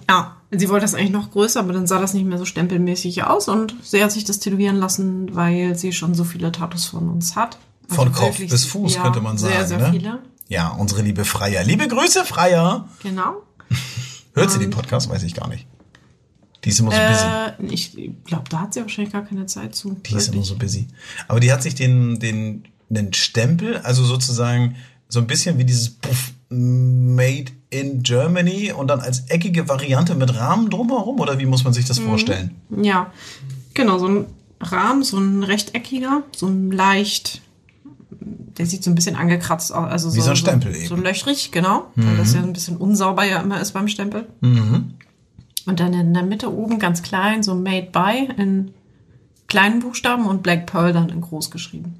[0.09, 3.24] ja, sie wollte das eigentlich noch größer, aber dann sah das nicht mehr so stempelmäßig
[3.24, 3.48] aus.
[3.48, 7.36] Und sie hat sich das tätowieren lassen, weil sie schon so viele Tattoos von uns
[7.36, 7.59] hat.
[7.84, 9.90] Also Von Kopf wirklich, bis Fuß, könnte man Sehr, sagen, sehr ne?
[9.90, 10.18] viele.
[10.48, 11.62] Ja, unsere liebe Freier.
[11.64, 12.88] Liebe Grüße, Freier.
[13.02, 13.42] Genau.
[14.34, 15.11] Hört sie den Podcast?
[15.11, 15.66] Weiß ich gar nicht.
[16.64, 17.24] Die ist immer so busy.
[17.24, 17.92] Äh, ich
[18.24, 19.96] glaube, da hat sie wahrscheinlich gar keine Zeit zu.
[20.06, 20.88] Die ist immer so busy.
[21.28, 24.76] Aber die hat sich den, den, den Stempel, also sozusagen
[25.09, 30.34] so ein bisschen wie dieses Puff, Made in Germany und dann als eckige Variante mit
[30.34, 31.88] Rahmen drumherum oder wie muss man sich Mhm.
[31.88, 32.51] das vorstellen?
[32.82, 33.12] Ja,
[33.74, 34.26] genau, so ein
[34.61, 37.42] Rahmen, so ein rechteckiger, so ein leicht,
[38.20, 39.90] der sieht so ein bisschen angekratzt aus.
[39.90, 40.88] Also Wie so ein Stempel so, eben.
[40.88, 44.26] So löchrig, genau, weil das ja ein bisschen unsauber ja immer ist beim Stempel.
[44.40, 44.94] Und
[45.80, 48.70] dann in der Mitte oben ganz klein, so Made by in
[49.49, 51.96] kleinen Buchstaben und Black Pearl dann in groß geschrieben.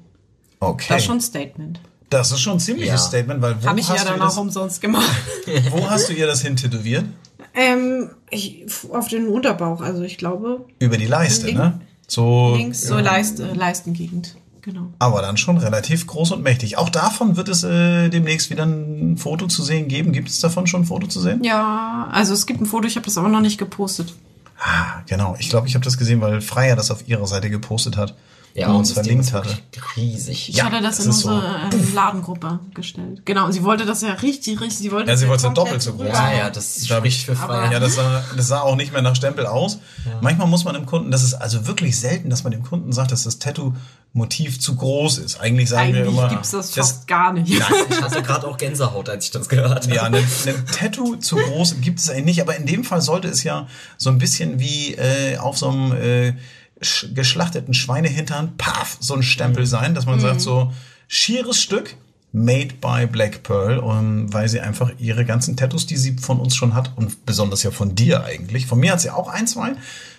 [0.59, 0.85] Okay.
[0.89, 1.79] Das ist schon ein Statement.
[2.09, 2.97] Das ist schon ein ziemliches Ja.
[2.97, 5.09] Statement, weil wo Habe ich ja hast, du dann ihr das, auch umsonst gemacht.
[5.71, 7.05] wo hast du ihr das hin tätowiert?
[7.55, 11.81] ähm, ich, auf den Unterbauch, also ich glaube Über die Leiste, Link- ne?
[12.07, 12.55] So.
[12.55, 13.01] links, so ja.
[13.01, 14.35] Leiste, Leistengegend.
[14.61, 14.87] Genau.
[14.99, 16.77] Aber dann schon relativ groß und mächtig.
[16.77, 20.11] Auch davon wird es äh, demnächst wieder ein Foto zu sehen geben.
[20.11, 21.43] Gibt es davon schon ein Foto zu sehen?
[21.43, 24.13] Ja, also es gibt ein Foto, ich habe das aber noch nicht gepostet.
[24.59, 25.35] Ah, genau.
[25.39, 28.15] Ich glaube, ich habe das gesehen, weil Freier das auf ihrer Seite gepostet hat
[28.55, 29.57] Ja, und uns das verlinkt ist hatte.
[29.95, 30.49] riesig.
[30.49, 31.29] Ich Ja, hatte das das in ist so.
[31.29, 33.21] unsere äh, Ladengruppe gestellt.
[33.25, 34.79] Genau, und sie wollte das ja richtig, richtig.
[34.79, 36.07] Sie wollte Ja, sie das wollte es komplett doppelt so groß.
[36.07, 37.71] Ja, ja, das Da hab spricht für aber- frei.
[37.73, 39.77] Ja, das sah, das sah auch nicht mehr nach Stempel aus.
[40.21, 43.11] Manchmal muss man dem Kunden, das ist also wirklich selten, dass man dem Kunden sagt,
[43.11, 45.39] dass das Tattoo-Motiv zu groß ist.
[45.39, 47.49] Eigentlich sagen wir Eigentlich immer, gibt's das fast gar nicht.
[47.53, 49.95] Ich hatte gerade auch Gänsehaut, als ich das gehört habe.
[49.95, 53.27] Ja, ein, ein Tattoo zu groß gibt es eigentlich nicht, aber in dem Fall sollte
[53.27, 56.33] es ja so ein bisschen wie äh, auf so einem äh,
[57.13, 60.71] geschlachteten Schweinehintern, paf, so ein Stempel sein, dass man sagt so,
[61.07, 61.95] schieres Stück,
[62.31, 66.55] made by Black Pearl, um, weil sie einfach ihre ganzen Tattoos, die sie von uns
[66.55, 69.71] schon hat und besonders ja von dir eigentlich, von mir hat sie auch ein, zwei,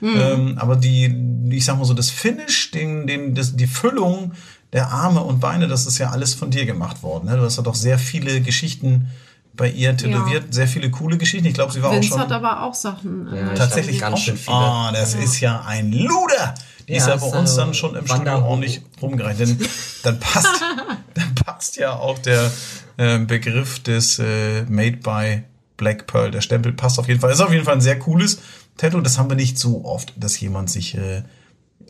[0.03, 1.15] ähm, aber die,
[1.51, 4.33] ich sag mal so, das Finish, den, den, das, die Füllung
[4.73, 7.27] der Arme und Beine, das ist ja alles von dir gemacht worden.
[7.27, 7.37] Ne?
[7.37, 9.09] Du hast ja doch sehr viele Geschichten
[9.55, 11.47] bei ihr tätowiert, sehr viele coole Geschichten.
[11.47, 13.27] Ich glaube, sie war auch Vince schon hat aber auch Sachen.
[13.33, 14.57] äh, Ja, ich tatsächlich ganz auch schön viele.
[14.57, 16.55] Oh, das ist ja ein Luder.
[16.89, 19.41] Die ist Ja, ja bei uns also dann schon im Studio ordentlich rumgereicht.
[19.41, 19.59] Denn
[20.03, 20.49] dann passt,
[21.15, 22.51] dann passt ja auch der
[22.97, 25.43] äh, Begriff des äh, Made by
[25.77, 27.31] Black Pearl, der Stempel passt auf jeden Fall.
[27.33, 28.41] Ist auf jeden Fall ein sehr cooles
[28.77, 29.01] Tattoo.
[29.01, 30.97] Das haben wir nicht so oft, dass jemand sich.
[30.97, 31.23] Äh,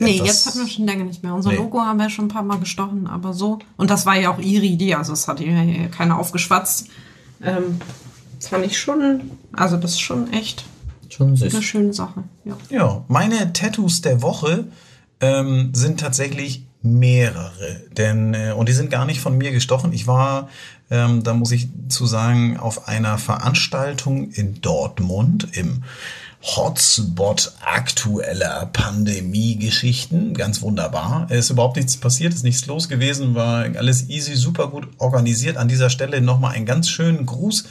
[0.03, 1.35] Nee, jetzt hatten wir schon länger nicht mehr.
[1.35, 1.57] Unser Nee.
[1.57, 3.59] Logo haben wir schon ein paar Mal gestochen, aber so.
[3.77, 6.87] Und das war ja auch ihre Idee, also es hat ihr ja keiner aufgeschwatzt.
[7.43, 7.81] Ähm,
[8.39, 9.23] das fand ich schon,
[9.53, 10.65] also das ist schon echt
[11.09, 11.55] Schon süß.
[11.55, 12.25] eine schöne Sache.
[12.45, 12.57] Ja.
[12.71, 14.65] Ja, meine Tattoos der Woche
[15.21, 19.93] ähm, sind tatsächlich mehrere, denn äh, und die sind gar nicht von mir gestochen.
[19.93, 20.49] Ich war,
[20.91, 25.83] ähm, da muss ich zu sagen, auf einer Veranstaltung in Dortmund im
[26.43, 30.33] Hotspot aktueller Pandemie-Geschichten.
[30.33, 31.27] Ganz wunderbar.
[31.29, 35.59] Es ist überhaupt nichts passiert, ist nichts los gewesen, war alles easy, super gut organisiert.
[35.59, 37.65] An dieser Stelle nochmal einen ganz schönen Gruß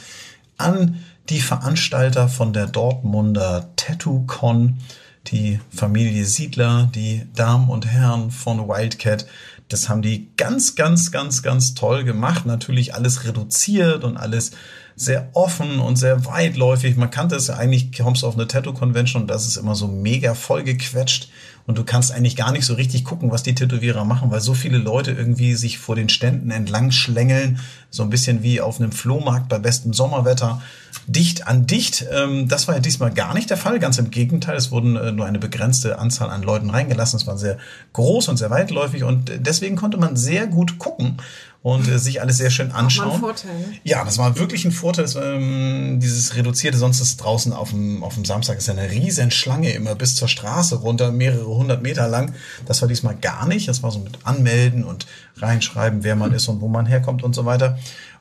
[0.56, 1.00] an
[1.30, 4.78] die Veranstalter von der Dortmunder Tattoo Con,
[5.26, 9.26] die Familie Siedler, die Damen und Herren von Wildcat.
[9.68, 12.46] Das haben die ganz, ganz, ganz, ganz toll gemacht.
[12.46, 14.52] Natürlich alles reduziert und alles
[15.00, 16.94] sehr offen und sehr weitläufig.
[16.96, 19.88] Man kannte es ja eigentlich, kommst du auf eine Tattoo-Convention und das ist immer so
[19.88, 21.30] mega vollgequetscht
[21.66, 24.52] und du kannst eigentlich gar nicht so richtig gucken, was die Tätowierer machen, weil so
[24.52, 28.92] viele Leute irgendwie sich vor den Ständen entlang schlängeln, so ein bisschen wie auf einem
[28.92, 30.60] Flohmarkt bei bestem Sommerwetter,
[31.06, 32.04] dicht an dicht.
[32.12, 35.12] Ähm, das war ja diesmal gar nicht der Fall, ganz im Gegenteil, es wurden äh,
[35.12, 37.56] nur eine begrenzte Anzahl an Leuten reingelassen, es war sehr
[37.94, 41.16] groß und sehr weitläufig und deswegen konnte man sehr gut gucken
[41.62, 43.20] und äh, sich alles sehr schön anschauen.
[43.20, 43.66] Vorteil, ne?
[43.84, 46.78] Ja, das war wirklich ein Vorteil, das, ähm, dieses reduzierte.
[46.78, 50.14] Sonst ist draußen auf dem, auf dem Samstag ist ja eine riesen Schlange immer bis
[50.14, 52.34] zur Straße runter, mehrere hundert Meter lang.
[52.66, 53.68] Das war diesmal gar nicht.
[53.68, 55.06] Das war so mit Anmelden und
[55.36, 57.78] reinschreiben, wer man ist und wo man herkommt und so weiter.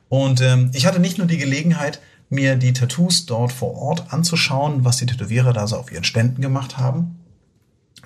[0.10, 4.86] Und ähm, ich hatte nicht nur die Gelegenheit, mir die Tattoos dort vor Ort anzuschauen,
[4.86, 7.19] was die Tätowierer da so auf ihren Ständen gemacht haben,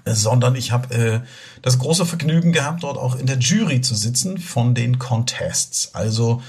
[0.06, 1.20] sondern ich habe äh,
[1.62, 5.94] das große Vergnügen gehabt, dort auch in der Jury zu sitzen von den Contests.
[5.94, 6.42] Also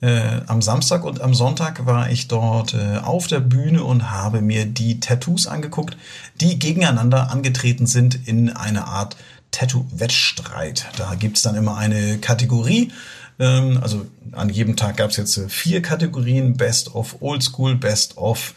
[0.00, 4.42] äh, am Samstag und am Sonntag war ich dort äh, auf der Bühne und habe
[4.42, 5.96] mir die Tattoos angeguckt,
[6.40, 9.16] die gegeneinander angetreten sind in einer Art
[9.52, 10.86] Tattoo-Wettstreit.
[10.96, 12.90] Da gibt's dann immer eine Kategorie.
[13.38, 16.56] Ähm, also an jedem Tag gab's jetzt äh, vier Kategorien.
[16.56, 18.54] Best of Old School, Best of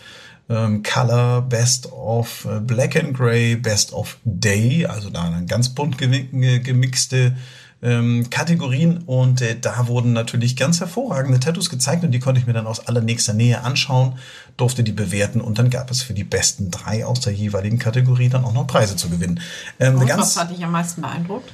[0.49, 5.69] ähm, Color, Best of äh, Black and Gray, Best of Day, also da eine ganz
[5.69, 7.35] bunt gemi- ge- gemixte
[7.81, 12.47] ähm, Kategorien und äh, da wurden natürlich ganz hervorragende Tattoos gezeigt und die konnte ich
[12.47, 14.17] mir dann aus allernächster Nähe anschauen,
[14.57, 18.29] durfte die bewerten und dann gab es für die besten drei aus der jeweiligen Kategorie
[18.29, 19.39] dann auch noch Preise zu gewinnen.
[19.79, 21.51] Ähm, Und was hat dich am meisten beeindruckt?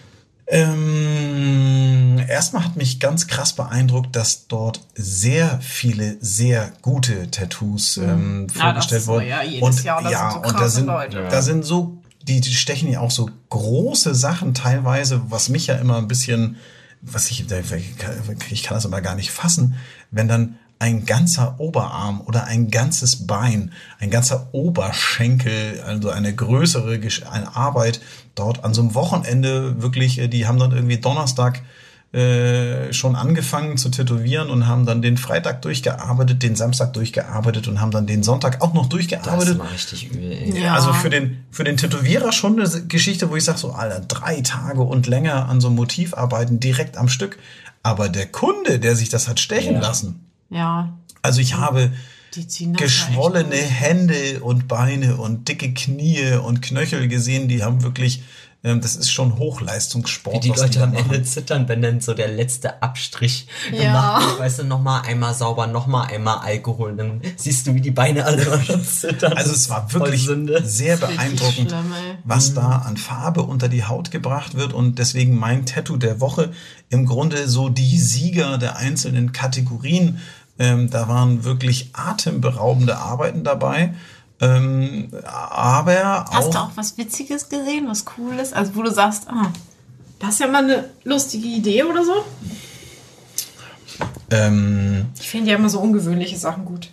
[0.51, 8.47] Ähm, erstmal hat mich ganz krass beeindruckt, dass dort sehr viele sehr gute Tattoos ähm,
[8.53, 9.27] Ja, vorgestellt wurden.
[9.27, 11.27] ja, und Jahr, ja, sind so und da sind, Leute.
[11.31, 15.75] da sind so, die, die stechen ja auch so große Sachen teilweise, was mich ja
[15.75, 16.57] immer ein bisschen,
[17.01, 19.75] was ich, ich kann das immer gar nicht fassen,
[20.11, 26.99] wenn dann ein ganzer Oberarm oder ein ganzes Bein, ein ganzer Oberschenkel, also eine größere
[27.53, 28.01] Arbeit
[28.35, 31.61] dort an so einem Wochenende wirklich, äh, die haben dann irgendwie Donnerstag
[32.13, 37.79] äh, schon angefangen zu tätowieren und haben dann den Freitag durchgearbeitet, den Samstag durchgearbeitet und
[37.79, 39.57] haben dann den Sonntag auch noch Das durchgearbeitet.
[39.59, 40.61] war richtig übel, ey.
[40.61, 40.73] Ja.
[40.73, 44.41] Also für den, für den Tätowierer schon eine Geschichte, wo ich sage so, Alter, drei
[44.41, 47.39] Tage und länger an so einem Motiv arbeiten, direkt am Stück.
[47.81, 49.79] Aber der Kunde, der sich das hat stechen Ja.
[49.81, 51.91] lassen, Ja, also ich habe das
[52.77, 58.23] geschwollene ja echt Hände und Beine und dicke Knie und Knöchel gesehen, die haben wirklich,
[58.63, 60.35] ähm, das ist schon Hochleistungssport.
[60.35, 61.05] Wie die Leute da am machen.
[61.11, 63.83] Ende zittern, wenn dann so der letzte Abstrich Ja.
[63.83, 64.39] gemacht wird.
[64.39, 66.95] Weißt du, nochmal einmal sauber, nochmal einmal Alkohol.
[66.95, 69.33] Dann siehst du, wie die Beine alle schon zittern.
[69.33, 70.61] Also es war wirklich Sünde.
[70.65, 75.65] sehr beeindruckend, schlimm, was da an Farbe unter die Haut gebracht wird und deswegen mein
[75.65, 76.51] Tattoo der Woche
[76.89, 80.19] im Grunde so die Sieger der einzelnen Kategorien.
[80.61, 83.95] Ähm, da waren wirklich atemberaubende Arbeiten dabei.
[84.39, 88.53] Ähm, aber auch, Hast du auch was Witziges gesehen, was Cooles?
[88.53, 89.51] Also wo du sagst, ah,
[90.19, 92.13] das ist ja mal eine lustige Idee oder so?
[94.29, 96.89] ähm, Ich finde ja immer so ungewöhnliche Sachen gut.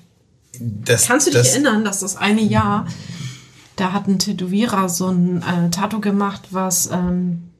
[0.58, 2.86] das, Kannst du dich das, erinnern, dass das eine Jahr,
[3.76, 7.50] da hat ein Tätowierer so ein äh, Tattoo gemacht, was ähm,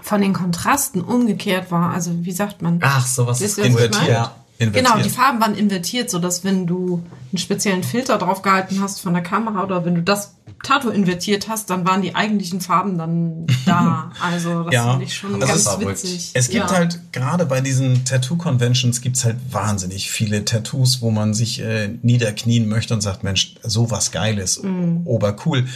[0.00, 1.92] von den Kontrasten umgekehrt war.
[1.92, 2.78] Also wie sagt man?
[2.82, 4.08] Ach, sowas ist Invertiert.
[4.08, 4.34] Ja.
[4.58, 4.86] Invertiert.
[4.92, 9.12] Genau, die Farben waren invertiert, sodass wenn du einen speziellen Filter drauf gehalten hast von
[9.14, 10.34] der Kamera oder wenn du das
[10.64, 14.10] Tattoo invertiert hast, dann waren die eigentlichen Farben dann da.
[14.20, 16.30] Also das Ja, finde ich schon das ganz ist witzig.
[16.34, 16.76] Es gibt ja.
[16.76, 22.68] halt gerade bei diesen Tattoo-Conventions gibt's halt wahnsinnig viele Tattoos, wo man sich äh, niederknien
[22.68, 25.02] möchte und sagt, Mensch, sowas Geiles, Mhm.
[25.04, 25.66] obercool.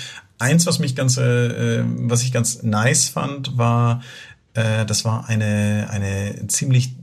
[0.41, 4.03] Eins, was mich ganz, äh, äh, was ich ganz nice fand, war,
[4.55, 6.97] äh, das war eine eine ziemlich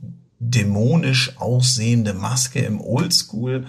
[0.50, 3.66] dämonisch aussehende Maske im Oldschool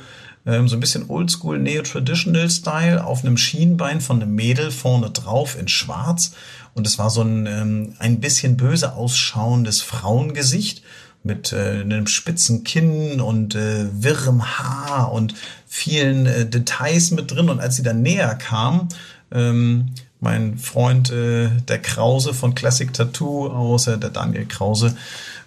[0.46, 5.68] ähm, so ein bisschen Oldschool Neo-Traditional-Style auf einem Schienbein von einem Mädel vorne drauf in
[5.68, 6.32] Schwarz.
[6.74, 10.82] Und es war so ein ähm, ein bisschen böse ausschauendes Frauengesicht
[11.22, 15.34] mit äh, einem spitzen Kinn und äh, wirrem Haar und
[15.66, 17.50] vielen äh, Details mit drin.
[17.50, 18.88] Und als sie dann näher kam,
[19.30, 24.96] ähm, mein Freund äh, der Krause von Classic Tattoo aus, äh, der Daniel Krause,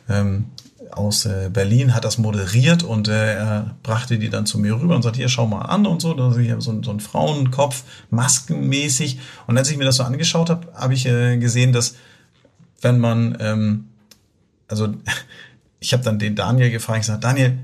[0.08, 0.46] ähm,
[0.92, 4.96] aus äh, Berlin hat das moderiert und äh, er brachte die dann zu mir rüber
[4.96, 6.14] und sagte, hier, schau mal an und so.
[6.14, 9.20] Da hier so, so ein Frauenkopf, maskenmäßig.
[9.48, 11.96] Und als ich mir das so angeschaut habe, habe ich äh, gesehen, dass
[12.82, 13.86] wenn man, ähm,
[14.68, 14.94] also
[15.80, 17.58] ich habe dann den Daniel gefragt, ich sage, Daniel,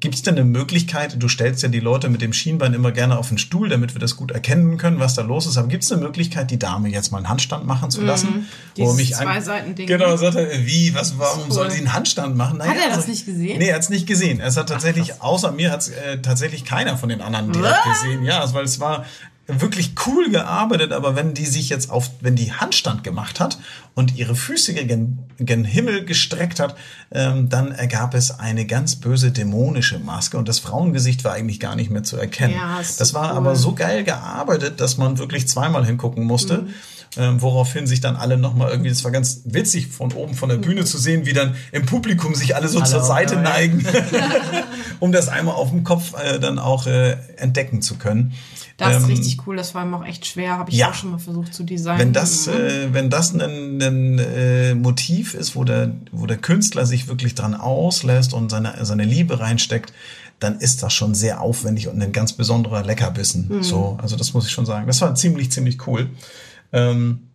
[0.00, 3.18] gibt es denn eine Möglichkeit, du stellst ja die Leute mit dem Schienbein immer gerne
[3.18, 5.82] auf den Stuhl, damit wir das gut erkennen können, was da los ist, aber gibt
[5.84, 8.28] es eine Möglichkeit, die Dame jetzt mal einen Handstand machen zu lassen?
[8.28, 8.46] Wo er Mhm.
[8.76, 9.86] Dieses mich an- Zwei-Seiten-Ding.
[9.86, 11.52] Genau, sagte er, wie, was, warum Cool.
[11.52, 12.60] soll sie einen Handstand machen?
[12.62, 13.58] Hat er das also- nicht gesehen?
[13.58, 14.40] Nee, er hat es nicht gesehen.
[14.40, 18.24] Es hat tatsächlich, außer mir hat es äh, tatsächlich keiner von den anderen direkt gesehen.
[18.24, 19.06] Ja, also, weil es war
[19.48, 23.58] wirklich cool gearbeitet, aber wenn die sich jetzt auf, wenn die Handstand gemacht hat
[23.94, 26.76] und ihre Füße gegen, gen Himmel gestreckt hat,
[27.10, 31.76] ähm, dann ergab es eine ganz böse dämonische Maske und das Frauengesicht war eigentlich gar
[31.76, 32.54] nicht mehr zu erkennen.
[32.54, 33.38] Ja, das war cool.
[33.38, 36.58] aber so geil gearbeitet, dass man wirklich zweimal hingucken musste.
[36.58, 36.74] Mhm.
[37.16, 40.58] Ähm, woraufhin sich dann alle nochmal irgendwie, das war ganz witzig von oben von der
[40.58, 43.52] Bühne zu sehen, wie dann im Publikum sich alle so Alle zur Seite einmal.
[43.54, 43.84] neigen,
[45.00, 48.34] um das einmal auf dem Kopf äh, dann auch äh, entdecken zu können.
[48.76, 50.90] Das ist Ähm, richtig cool, das war ihm auch echt schwer, habe ich ja.
[50.90, 51.98] auch schon mal versucht zu designen.
[51.98, 52.52] Wenn das, Mhm.
[52.52, 57.34] äh, wenn das ein, ein äh, Motiv ist, wo der, wo der Künstler sich wirklich
[57.34, 59.92] dran auslässt und seine, seine Liebe reinsteckt,
[60.40, 63.60] dann ist das schon sehr aufwendig und ein ganz besonderer Leckerbissen.
[63.64, 64.86] So, also das muss ich schon sagen.
[64.86, 66.10] Das war ziemlich, ziemlich cool.
[66.72, 67.30] Ähm,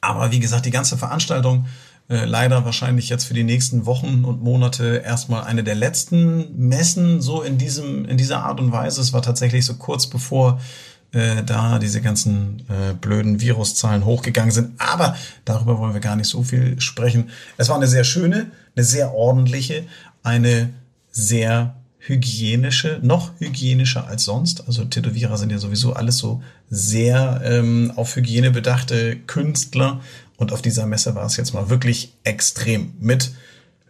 [0.00, 1.66] aber wie gesagt, die ganze Veranstaltung
[2.08, 7.22] äh, leider wahrscheinlich jetzt für die nächsten Wochen und Monate erstmal eine der letzten Messen
[7.22, 9.00] so in diesem in dieser Art und Weise.
[9.00, 10.60] Es war tatsächlich so kurz bevor
[11.12, 14.80] äh, da diese ganzen äh, blöden Viruszahlen hochgegangen sind.
[14.80, 17.30] Aber darüber wollen wir gar nicht so viel sprechen.
[17.56, 19.84] Es war eine sehr schöne, eine sehr ordentliche,
[20.22, 20.70] eine
[21.10, 24.66] sehr hygienische, noch hygienischer als sonst.
[24.66, 26.42] Also Tätowierer sind ja sowieso alles so
[26.74, 30.00] sehr ähm, auf Hygiene bedachte Künstler.
[30.38, 33.32] Und auf dieser Messe war es jetzt mal wirklich extrem mit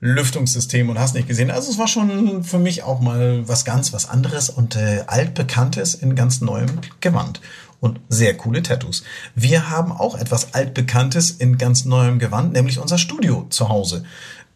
[0.01, 1.53] Lüftungssystem und hast nicht gesehen.
[1.53, 5.95] Also es war schon für mich auch mal was ganz was anderes und äh, altbekanntes
[5.95, 7.41] in ganz neuem Gewand
[7.78, 9.05] und sehr coole Tattoos.
[9.37, 14.03] Wir haben auch etwas altbekanntes in ganz neuem Gewand, nämlich unser Studio zu Hause.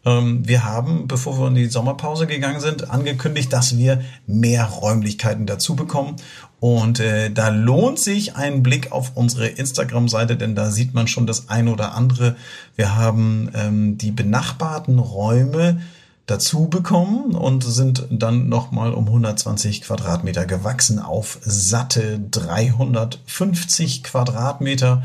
[0.07, 5.45] Ähm, wir haben, bevor wir in die Sommerpause gegangen sind, angekündigt, dass wir mehr Räumlichkeiten
[5.45, 6.15] dazu bekommen.
[6.59, 11.27] Und äh, da lohnt sich ein Blick auf unsere Instagram-Seite, denn da sieht man schon
[11.27, 12.35] das ein oder andere.
[12.75, 15.79] Wir haben ähm, die benachbarten Räume
[16.25, 25.03] dazu bekommen und sind dann nochmal um 120 Quadratmeter gewachsen auf satte 350 Quadratmeter.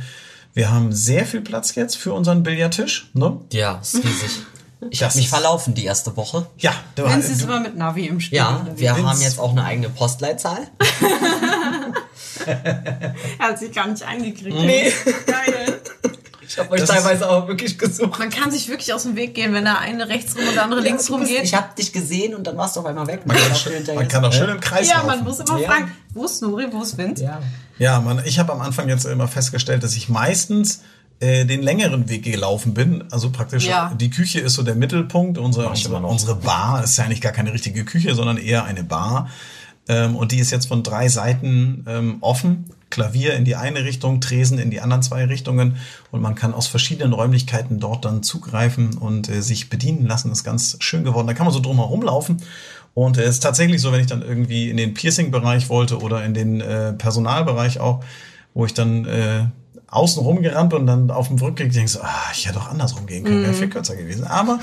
[0.55, 3.11] Wir haben sehr viel Platz jetzt für unseren Billardtisch.
[3.15, 3.39] Ne?
[3.53, 4.43] Ja, ist riesig.
[4.91, 6.47] Ich habe mich verlaufen die erste Woche.
[6.59, 8.39] Ja, du, Vince ist du, immer mit Navi im Spiel.
[8.39, 10.69] Ja, wir Vince- haben jetzt auch eine eigene Postleitzahl.
[12.45, 14.57] Er hat sich gar nicht eingekriegt.
[14.57, 14.93] Nee.
[15.27, 15.81] Geil.
[16.47, 18.19] Ich habe euch Das teilweise auch wirklich gesucht.
[18.19, 20.65] Man kann sich wirklich aus dem Weg gehen, wenn der eine rechts rum und der
[20.65, 21.45] andere links rum geht.
[21.45, 23.25] Ich habe dich gesehen und dann warst du auf einmal weg.
[23.27, 25.07] man, kann auch man kann auch schön im Kreis Ja, laufen.
[25.07, 25.69] man muss immer Ja.
[25.71, 27.23] fragen, wo ist Nuri, wo ist Vince?
[27.25, 27.41] Ja.
[27.79, 30.83] Ja, man, ich habe am Anfang jetzt immer festgestellt, dass ich meistens
[31.23, 33.05] äh, den längeren Weg gelaufen bin.
[33.11, 33.95] Also praktisch Ja.
[33.99, 35.39] die Küche ist so der Mittelpunkt.
[35.39, 39.29] Unsere, unsere, unsere Bar ist ja eigentlich gar keine richtige Küche, sondern eher eine Bar.
[39.89, 42.67] Ähm, und die ist jetzt von drei Seiten ähm, offen.
[42.91, 45.77] Klavier in die eine Richtung, Tresen in die anderen zwei Richtungen.
[46.11, 50.29] Und man kann aus verschiedenen Räumlichkeiten dort dann zugreifen und äh, sich bedienen lassen.
[50.29, 51.27] Das ist ganz schön geworden.
[51.27, 52.37] Da kann man so drum herum laufen.
[52.95, 56.25] Und äh, es ist tatsächlich so, wenn ich dann irgendwie in den Piercing-Bereich wollte oder
[56.25, 58.05] in den äh, Personalbereich auch,
[58.55, 59.47] wo ich dann äh,
[59.93, 63.43] außen rumgerannt und dann auf dem Rückweg denkst, ah, ich hätte auch andersrum gehen können,
[63.43, 64.25] wäre viel kürzer gewesen.
[64.27, 64.59] Aber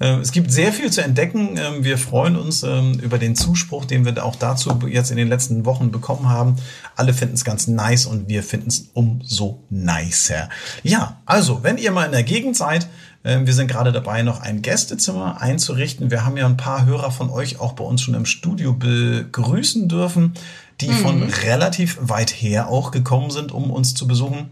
[0.00, 1.56] äh, es gibt sehr viel zu entdecken.
[1.56, 5.28] Ähm, wir freuen uns ähm, über den Zuspruch, den wir auch dazu jetzt in den
[5.28, 6.56] letzten Wochen bekommen haben.
[6.94, 10.48] Alle finden es ganz nice und wir finden es umso nicer.
[10.84, 12.88] Ja, also, wenn ihr mal in der Gegend seid,
[13.24, 16.12] ähm, wir sind gerade dabei, noch ein Gästezimmer einzurichten.
[16.12, 19.88] Wir haben ja ein paar Hörer von euch auch bei uns schon im Studio begrüßen
[19.88, 20.34] dürfen,
[20.80, 24.50] die von relativ weit her auch gekommen sind, um uns zu besuchen.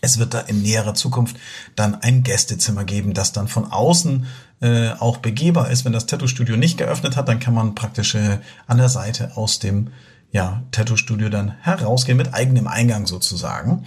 [0.00, 1.36] Es wird da in näherer Zukunft
[1.74, 4.26] dann ein Gästezimmer geben, das dann von außen
[4.60, 5.84] äh, auch begehbar ist.
[5.84, 9.58] Wenn das Tattoo-Studio nicht geöffnet hat, dann kann man praktisch äh, an der Seite aus
[9.58, 9.90] dem
[10.30, 13.84] ja, Tattoo-Studio dann herausgehen mit eigenem Eingang sozusagen.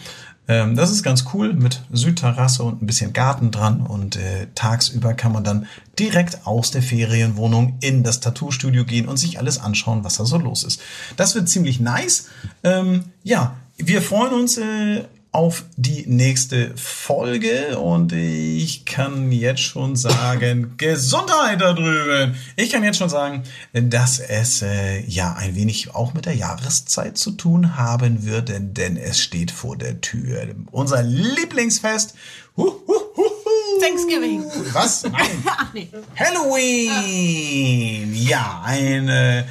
[0.48, 5.14] Ähm, das ist ganz cool mit Südterrasse und ein bisschen Garten dran und äh, tagsüber
[5.14, 5.68] kann man dann
[6.00, 10.38] direkt aus der Ferienwohnung in das Tattoo-Studio gehen und sich alles anschauen, was da so
[10.38, 10.82] los ist.
[11.16, 12.30] Das wird ziemlich nice.
[12.64, 19.96] Ähm, ja, wir freuen uns äh, auf die nächste Folge und ich kann jetzt schon
[19.96, 22.36] sagen, Gesundheit da drüben.
[22.58, 27.18] Ich kann jetzt schon sagen, dass es äh, ja ein wenig auch mit der Jahreszeit
[27.18, 30.48] zu tun haben wird, denn, denn es steht vor der Tür.
[30.72, 32.14] Unser Lieblingsfest.
[32.58, 33.80] Huh, huh, huh, huh.
[33.82, 34.44] Thanksgiving.
[34.74, 35.04] Was?
[35.12, 35.44] Nein.
[35.46, 35.90] Ach nee.
[36.16, 38.14] Halloween!
[38.14, 39.48] Ja, eine,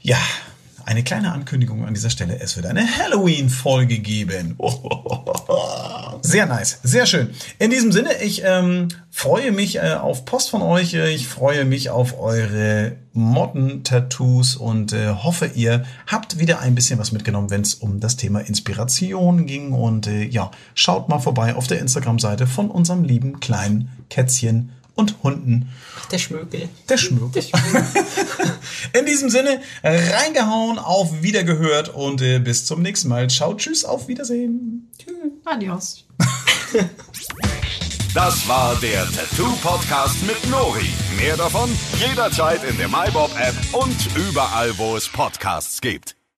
[0.00, 0.18] ja,
[0.86, 2.38] eine kleine Ankündigung an dieser Stelle.
[2.40, 4.56] Es wird eine Halloween-Folge geben.
[6.22, 7.30] Sehr nice, sehr schön.
[7.58, 10.94] In diesem Sinne, ich ähm, freue mich äh, auf Post von euch.
[10.94, 17.12] Ich freue mich auf eure Motten-Tattoos und äh, hoffe, ihr habt wieder ein bisschen was
[17.12, 19.72] mitgenommen, wenn es um das Thema Inspiration ging.
[19.72, 25.22] Und äh, ja, schaut mal vorbei auf der Instagram-Seite von unserem lieben kleinen Kätzchen und
[25.22, 25.68] Hunden.
[26.10, 26.68] Der Schmökel.
[26.88, 27.32] Der Schmuck.
[28.98, 33.28] In diesem Sinne, reingehauen, auf Wiedergehört und äh, bis zum nächsten Mal.
[33.28, 34.90] Ciao, tschüss, auf Wiedersehen.
[35.44, 36.04] Adios.
[38.14, 40.88] Das war der Tattoo Podcast mit Nori.
[41.16, 41.68] Mehr davon
[41.98, 46.14] jederzeit in der MyBob App und überall, wo es Podcasts gibt.